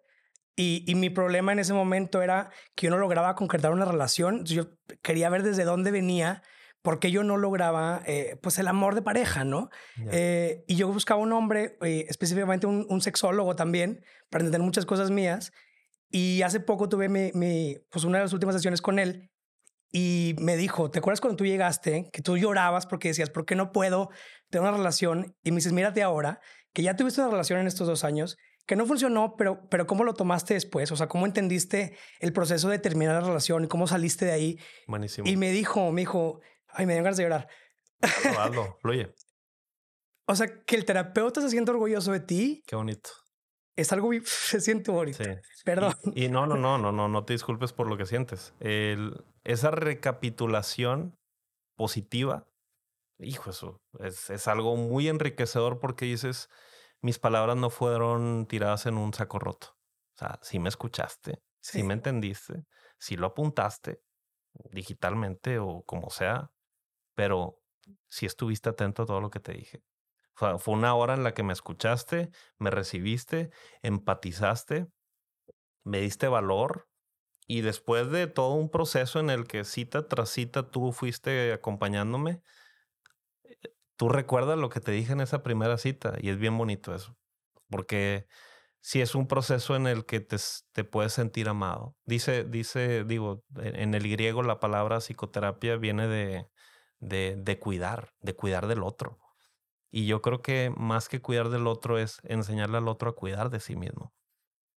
y, 0.54 0.84
y, 0.86 0.94
mi 0.94 1.10
problema 1.10 1.52
en 1.52 1.58
ese 1.58 1.74
momento 1.74 2.22
era 2.22 2.50
que 2.74 2.86
yo 2.86 2.90
no 2.90 2.98
lograba 2.98 3.34
concretar 3.34 3.72
una 3.72 3.84
relación. 3.84 4.44
Yo 4.44 4.68
quería 5.02 5.28
ver 5.28 5.42
desde 5.42 5.64
dónde 5.64 5.90
venía 5.90 6.42
porque 6.86 7.10
yo 7.10 7.24
no 7.24 7.36
lograba 7.36 8.00
eh, 8.06 8.38
pues 8.40 8.60
el 8.60 8.68
amor 8.68 8.94
de 8.94 9.02
pareja, 9.02 9.42
¿no? 9.42 9.70
Eh, 10.12 10.62
y 10.68 10.76
yo 10.76 10.86
buscaba 10.86 11.20
un 11.20 11.32
hombre, 11.32 11.76
eh, 11.82 12.06
específicamente 12.08 12.68
un, 12.68 12.86
un, 12.88 13.00
sexólogo 13.00 13.56
también, 13.56 14.04
para 14.30 14.44
entender 14.44 14.60
muchas 14.64 14.86
cosas 14.86 15.10
mías. 15.10 15.50
Y 16.10 16.42
hace 16.42 16.60
poco 16.60 16.88
tuve 16.88 17.08
mi, 17.08 17.32
mi, 17.34 17.76
pues 17.90 18.04
una 18.04 18.18
de 18.18 18.24
las 18.26 18.32
últimas 18.32 18.54
sesiones 18.54 18.82
con 18.82 19.00
él 19.00 19.32
y 19.90 20.36
me 20.38 20.56
dijo, 20.56 20.88
¿te 20.88 21.00
acuerdas 21.00 21.20
cuando 21.20 21.36
tú 21.36 21.44
llegaste 21.44 22.08
que 22.12 22.22
tú 22.22 22.38
llorabas 22.38 22.86
porque 22.86 23.08
decías, 23.08 23.30
¿por 23.30 23.46
qué 23.46 23.56
no 23.56 23.72
puedo 23.72 24.10
tener 24.48 24.68
una 24.68 24.76
relación? 24.76 25.34
Y 25.42 25.50
me 25.50 25.56
dices, 25.56 25.72
mírate 25.72 26.04
ahora, 26.04 26.38
que 26.72 26.84
ya 26.84 26.94
tuviste 26.94 27.20
una 27.20 27.32
relación 27.32 27.58
en 27.58 27.66
estos 27.66 27.88
dos 27.88 28.04
años, 28.04 28.38
que 28.64 28.76
no 28.76 28.86
funcionó, 28.86 29.34
pero, 29.36 29.68
pero 29.70 29.88
¿cómo 29.88 30.04
lo 30.04 30.14
tomaste 30.14 30.54
después? 30.54 30.92
O 30.92 30.96
sea, 30.96 31.08
¿cómo 31.08 31.26
entendiste 31.26 31.96
el 32.20 32.32
proceso 32.32 32.68
de 32.68 32.78
terminar 32.78 33.20
la 33.20 33.26
relación 33.26 33.64
y 33.64 33.66
cómo 33.66 33.88
saliste 33.88 34.24
de 34.26 34.32
ahí? 34.32 34.58
Buenísimo. 34.86 35.28
Y 35.28 35.36
me 35.36 35.50
dijo, 35.50 35.90
me 35.90 36.02
dijo, 36.02 36.42
Ay, 36.76 36.84
me 36.84 36.92
dio 36.92 37.02
ganas 37.02 37.16
de 37.16 37.24
llorar. 37.24 37.48
Hazlo, 38.38 38.76
fluye. 38.80 39.14
O 40.26 40.34
sea, 40.36 40.46
que 40.64 40.76
el 40.76 40.84
terapeuta 40.84 41.40
se 41.40 41.48
siente 41.48 41.70
orgulloso 41.70 42.12
de 42.12 42.20
ti. 42.20 42.62
Qué 42.66 42.76
bonito. 42.76 43.10
Es 43.76 43.92
algo 43.92 44.10
se 44.24 44.60
siente 44.60 44.90
bonito. 44.90 45.24
Sí. 45.24 45.30
Perdón. 45.64 45.94
Y, 46.14 46.28
no, 46.28 46.46
no, 46.46 46.56
no, 46.56 46.76
no, 46.76 46.92
no, 46.92 47.08
no 47.08 47.24
te 47.24 47.32
disculpes 47.32 47.72
por 47.72 47.88
lo 47.88 47.96
que 47.96 48.04
sientes. 48.04 48.52
El, 48.60 49.24
esa 49.44 49.70
recapitulación 49.70 51.18
positiva, 51.76 52.46
hijo, 53.18 53.50
eso 53.50 53.80
es, 54.00 54.28
es 54.28 54.46
algo 54.48 54.76
muy 54.76 55.08
enriquecedor 55.08 55.78
porque 55.78 56.04
dices, 56.04 56.50
mis 57.00 57.18
palabras 57.18 57.56
no 57.56 57.70
fueron 57.70 58.46
tiradas 58.46 58.84
en 58.84 58.98
un 58.98 59.14
saco 59.14 59.38
roto. 59.38 59.68
O 60.14 60.18
sea, 60.18 60.38
si 60.42 60.58
me 60.58 60.68
escuchaste, 60.68 61.42
si 61.60 61.82
me 61.82 61.94
entendiste, 61.94 62.66
si 62.98 63.16
lo 63.16 63.28
apuntaste 63.28 64.02
digitalmente 64.70 65.58
o 65.58 65.82
como 65.84 66.10
sea, 66.10 66.50
pero 67.16 67.60
si 68.08 68.26
estuviste 68.26 68.68
atento 68.68 69.02
a 69.02 69.06
todo 69.06 69.20
lo 69.20 69.30
que 69.30 69.40
te 69.40 69.52
dije. 69.52 69.82
fue 70.34 70.74
una 70.74 70.94
hora 70.94 71.14
en 71.14 71.24
la 71.24 71.34
que 71.34 71.42
me 71.42 71.52
escuchaste, 71.52 72.30
me 72.58 72.70
recibiste, 72.70 73.50
empatizaste, 73.82 74.86
me 75.82 76.00
diste 76.00 76.28
valor 76.28 76.88
y 77.48 77.62
después 77.62 78.10
de 78.10 78.26
todo 78.26 78.52
un 78.54 78.70
proceso 78.70 79.18
en 79.18 79.30
el 79.30 79.46
que 79.46 79.64
cita 79.64 80.08
tras 80.08 80.30
cita 80.30 80.70
tú 80.70 80.92
fuiste 80.92 81.52
acompañándome, 81.52 82.42
eh, 83.44 83.56
tú 83.96 84.08
recuerdas 84.08 84.58
lo 84.58 84.68
que 84.68 84.80
te 84.80 84.92
dije 84.92 85.12
en 85.12 85.20
esa 85.20 85.42
primera 85.42 85.78
cita 85.78 86.14
y 86.20 86.28
es 86.28 86.38
bien 86.38 86.58
bonito 86.58 86.94
eso, 86.94 87.16
porque 87.70 88.26
si 88.80 89.00
es 89.00 89.14
un 89.14 89.26
proceso 89.26 89.74
en 89.74 89.86
el 89.86 90.04
que 90.04 90.20
te, 90.20 90.36
te, 90.72 90.84
puedes 90.84 91.12
sentir 91.12 91.48
amado. 91.48 91.96
Dice, 92.04 92.44
dice, 92.44 93.04
digo, 93.04 93.42
en 93.56 93.94
el 93.94 94.08
griego 94.08 94.42
la 94.44 94.60
palabra 94.60 94.98
psicoterapia 95.00 95.76
viene 95.76 96.06
de, 96.06 96.48
de, 97.00 97.58
cuidar, 97.60 98.10
de 98.20 98.34
cuidar 98.34 98.66
del 98.66 98.82
otro. 98.82 99.18
Y 99.90 100.06
yo 100.06 100.20
creo 100.20 100.42
que 100.42 100.72
más 100.76 101.08
que 101.08 101.20
cuidar 101.20 101.48
del 101.48 101.66
otro 101.66 101.98
es 101.98 102.20
enseñarle 102.24 102.78
al 102.78 102.88
otro 102.88 103.10
a 103.10 103.14
cuidar 103.14 103.50
de 103.50 103.60
sí 103.60 103.76
mismo. 103.76 104.14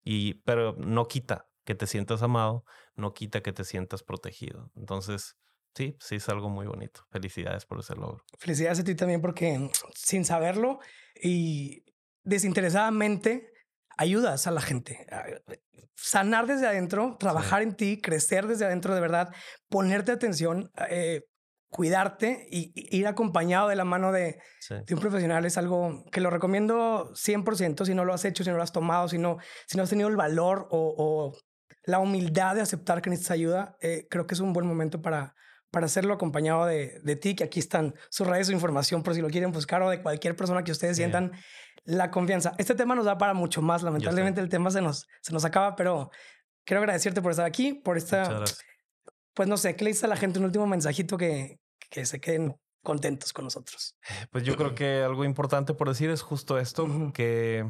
Y, 0.04 0.36
pero 0.46 0.76
no 0.78 1.08
quita 1.08 1.50
que 1.66 1.76
te 1.76 1.88
sientas 1.88 2.22
amado, 2.24 2.64
no 2.96 3.14
quita 3.14 3.42
que 3.42 3.54
te 3.54 3.64
sientas 3.64 4.02
protegido. 4.04 4.72
Entonces, 4.76 5.38
sí, 5.76 5.98
sí 6.00 6.16
es 6.16 6.30
algo 6.30 6.50
muy 6.50 6.68
bonito. 6.68 7.06
Felicidades 7.12 7.66
por 7.66 7.80
ese 7.80 7.96
logro. 7.96 8.24
Felicidades 8.38 8.80
a 8.80 8.84
ti 8.84 8.96
también 8.96 9.22
porque 9.22 9.70
sin 9.96 10.26
saberlo 10.26 10.80
y 11.22 11.84
desinteresadamente 12.24 13.52
ayudas 13.98 14.48
a 14.48 14.52
la 14.52 14.62
gente. 14.62 15.06
Sanar 15.96 16.48
desde 16.48 16.68
adentro, 16.68 17.18
trabajar 17.20 17.62
en 17.62 17.76
ti, 17.76 18.00
crecer 18.00 18.48
desde 18.48 18.66
adentro 18.66 18.96
de 18.96 19.02
verdad, 19.02 19.34
ponerte 19.68 20.14
atención. 20.14 20.72
Eh, 20.90 21.24
cuidarte 21.70 22.48
y, 22.50 22.72
ir 22.76 23.08
acompañado 23.08 23.70
de 23.70 23.76
la 23.76 23.86
mano 23.86 24.12
de, 24.12 24.40
un 24.92 25.00
profesional 25.00 25.46
es 25.46 25.58
algo 25.58 26.04
que 26.12 26.22
lo 26.22 26.30
recomiendo 26.30 27.12
100% 27.14 27.86
si 27.86 27.94
no 27.94 28.06
lo 28.06 28.14
has 28.14 28.26
hecho, 28.26 28.44
si 28.44 28.50
no 28.50 28.58
lo 28.58 28.64
has 28.64 28.72
tomado, 28.72 29.08
si 29.08 29.18
no, 29.18 29.38
si 29.68 29.78
no 29.78 29.84
has 29.84 29.90
tenido 29.90 30.10
el 30.10 30.16
valor 30.16 30.68
o, 30.72 31.38
la 31.86 32.00
humildad 32.00 32.56
de 32.56 32.62
aceptar 32.62 33.02
que 33.02 33.10
necesitas 33.10 33.32
ayuda, 33.32 33.78
eh, 33.82 34.06
creo 34.12 34.28
que 34.28 34.36
es 34.36 34.42
un 34.42 34.54
buen 34.54 34.68
momento 34.68 35.02
para, 35.02 35.34
para 35.72 35.88
hacerlo 35.88 36.14
acompañado 36.14 36.66
de, 36.66 37.00
de, 37.04 37.16
ti, 37.16 37.36
que 37.36 37.44
aquí 37.44 37.60
están 37.60 37.96
sus 38.12 38.28
redes, 38.28 38.48
su 38.48 38.54
información 38.54 39.02
por 39.02 39.16
si 39.16 39.22
lo 39.22 39.30
quieren 39.30 39.52
buscar 39.52 39.82
o 39.82 39.90
de 39.90 40.02
cualquier 40.02 40.36
persona 40.36 40.64
que 40.64 40.72
ustedes 40.72 40.98
sientan 40.98 41.32
la 41.86 42.12
confianza. 42.12 42.54
Este 42.60 42.76
tema 42.76 42.94
nos 42.94 43.06
da 43.06 43.18
para 43.18 43.34
mucho 43.34 43.64
más, 43.64 43.82
lamentablemente 43.82 44.40
el 44.40 44.50
tema 44.50 44.70
se 44.70 44.82
nos, 44.82 45.08
se 45.22 45.34
nos 45.34 45.46
acaba, 45.46 45.76
pero 45.76 46.12
quiero 46.64 46.82
agradecerte 46.82 47.24
por 47.24 47.32
estar 47.32 47.46
aquí, 47.46 47.74
por 47.74 47.98
esta 47.98 48.44
pues 49.40 49.48
no 49.48 49.56
sé, 49.56 49.78
¿qué 49.78 49.86
le 49.86 49.92
dices 49.92 50.04
a 50.04 50.08
la 50.08 50.18
gente 50.18 50.38
un 50.38 50.44
último 50.44 50.68
mensajito 50.68 51.18
que, 51.18 51.59
que 51.90 52.06
se 52.06 52.20
queden 52.20 52.60
contentos 52.84 53.34
con 53.34 53.46
nosotros? 53.46 53.96
Pues 54.32 54.44
yo 54.44 54.56
creo 54.56 54.76
que 54.76 55.04
algo 55.04 55.26
importante 55.26 55.74
por 55.74 55.90
decir 55.90 56.10
es 56.10 56.22
justo 56.22 56.58
esto, 56.58 56.88
que 57.14 57.70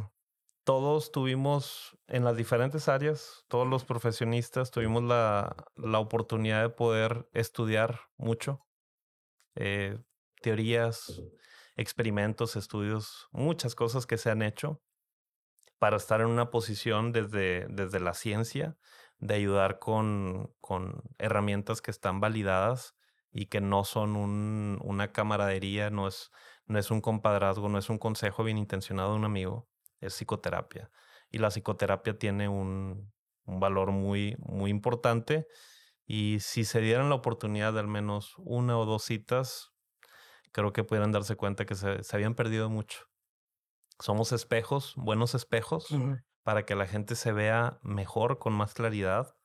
todos 0.63 1.12
tuvimos 1.12 1.97
en 2.08 2.23
las 2.23 2.38
diferentes 2.38 2.88
áreas, 2.88 3.43
todos 3.47 3.67
los 3.67 3.86
profesionistas 3.86 4.71
tuvimos 4.71 5.03
la, 5.03 5.55
la 5.75 5.99
oportunidad 5.99 6.62
de 6.62 6.69
poder 6.69 7.27
estudiar 7.34 8.01
mucho, 8.17 8.65
eh, 9.55 9.97
teorías, 10.41 11.21
experimentos, 11.75 12.55
estudios, 12.55 13.27
muchas 13.32 13.73
cosas 13.73 14.05
que 14.05 14.17
se 14.17 14.29
han 14.29 14.41
hecho 14.41 14.82
para 15.79 15.97
estar 15.97 16.21
en 16.21 16.27
una 16.27 16.51
posición 16.51 17.13
desde, 17.13 17.65
desde 17.69 17.99
la 17.99 18.13
ciencia 18.13 18.77
de 19.17 19.36
ayudar 19.36 19.79
con, 19.79 20.53
con 20.60 21.01
herramientas 21.17 21.82
que 21.82 21.91
están 21.91 22.19
validadas 22.19 22.95
y 23.32 23.48
que 23.48 23.62
no 23.62 23.84
son 23.84 24.15
un, 24.15 24.80
una 24.84 25.12
camaradería, 25.12 25.89
no 25.89 26.08
es, 26.08 26.32
no 26.65 26.80
es 26.80 26.92
un 26.92 27.02
compadrazgo, 27.02 27.70
no 27.70 27.78
es 27.78 27.89
un 27.89 27.98
consejo 27.98 28.44
bien 28.44 28.58
intencionado 28.58 29.12
de 29.12 29.18
un 29.18 29.26
amigo, 29.26 29.70
es 30.00 30.13
psicoterapia. 30.13 30.92
Y 31.30 31.38
la 31.38 31.50
psicoterapia 31.50 32.18
tiene 32.18 32.50
un, 32.50 33.12
un 33.46 33.60
valor 33.60 33.92
muy, 33.92 34.36
muy 34.39 34.72
importante. 34.72 35.48
Y 36.06 36.39
si 36.39 36.65
se 36.65 36.82
dieran 36.82 37.10
la 37.10 37.15
oportunidad 37.15 37.74
de 37.74 37.82
al 37.82 37.88
menos 37.88 38.34
una 38.38 38.78
o 38.80 38.86
dos 38.86 39.04
citas, 39.04 39.72
creo 40.52 40.74
que 40.74 40.84
pudieran 40.84 41.12
darse 41.12 41.36
cuenta 41.36 41.65
que 41.65 41.76
se, 41.76 42.04
se 42.04 42.15
habían 42.15 42.34
perdido 42.34 42.70
mucho. 42.70 43.06
Somos 44.00 44.32
espejos, 44.32 44.94
buenos 44.96 45.36
espejos, 45.36 45.88
para 46.44 46.65
que 46.65 46.74
la 46.74 46.88
gente 46.88 47.15
se 47.15 47.32
vea 47.32 47.80
mejor, 47.84 48.39
con 48.39 48.54
más 48.54 48.74
claridad 48.74 49.36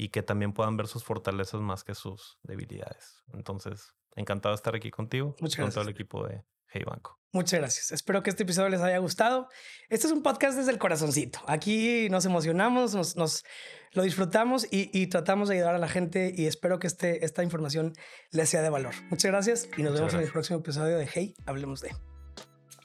y 0.00 0.08
que 0.08 0.22
también 0.22 0.54
puedan 0.54 0.78
ver 0.78 0.86
sus 0.86 1.04
fortalezas 1.04 1.60
más 1.60 1.84
que 1.84 1.94
sus 1.94 2.38
debilidades. 2.42 3.22
Entonces, 3.34 3.92
encantado 4.16 4.54
de 4.54 4.56
estar 4.56 4.74
aquí 4.74 4.90
contigo, 4.90 5.36
Muchas 5.40 5.60
con 5.60 5.70
todo 5.70 5.82
el 5.84 5.90
equipo 5.90 6.26
de 6.26 6.42
Hey 6.68 6.84
Banco. 6.86 7.20
Muchas 7.32 7.60
gracias. 7.60 7.92
Espero 7.92 8.22
que 8.22 8.30
este 8.30 8.44
episodio 8.44 8.70
les 8.70 8.80
haya 8.80 8.96
gustado. 8.96 9.48
Este 9.90 10.06
es 10.06 10.12
un 10.14 10.22
podcast 10.22 10.56
desde 10.56 10.72
el 10.72 10.78
corazoncito. 10.78 11.40
Aquí 11.46 12.08
nos 12.08 12.24
emocionamos, 12.24 12.94
nos, 12.94 13.44
lo 13.92 14.02
disfrutamos 14.02 14.66
y, 14.70 15.06
tratamos 15.08 15.50
de 15.50 15.56
ayudar 15.56 15.74
a 15.74 15.78
la 15.78 15.88
gente 15.88 16.32
y 16.34 16.46
espero 16.46 16.78
que 16.78 16.86
este, 16.86 17.22
esta 17.26 17.42
información 17.42 17.92
les 18.30 18.48
sea 18.48 18.62
de 18.62 18.70
valor. 18.70 18.94
Muchas 19.10 19.30
gracias 19.30 19.68
y 19.76 19.82
nos 19.82 19.92
vemos 19.92 20.14
en 20.14 20.20
el 20.20 20.32
próximo 20.32 20.60
episodio 20.60 20.96
de 20.96 21.06
Hey, 21.12 21.34
hablemos 21.44 21.82
de. 21.82 21.94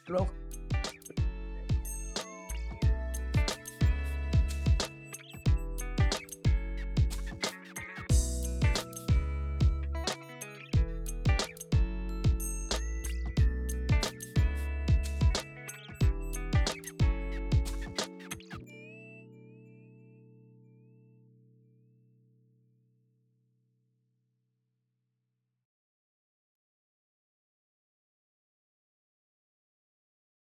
luego. 0.08 0.45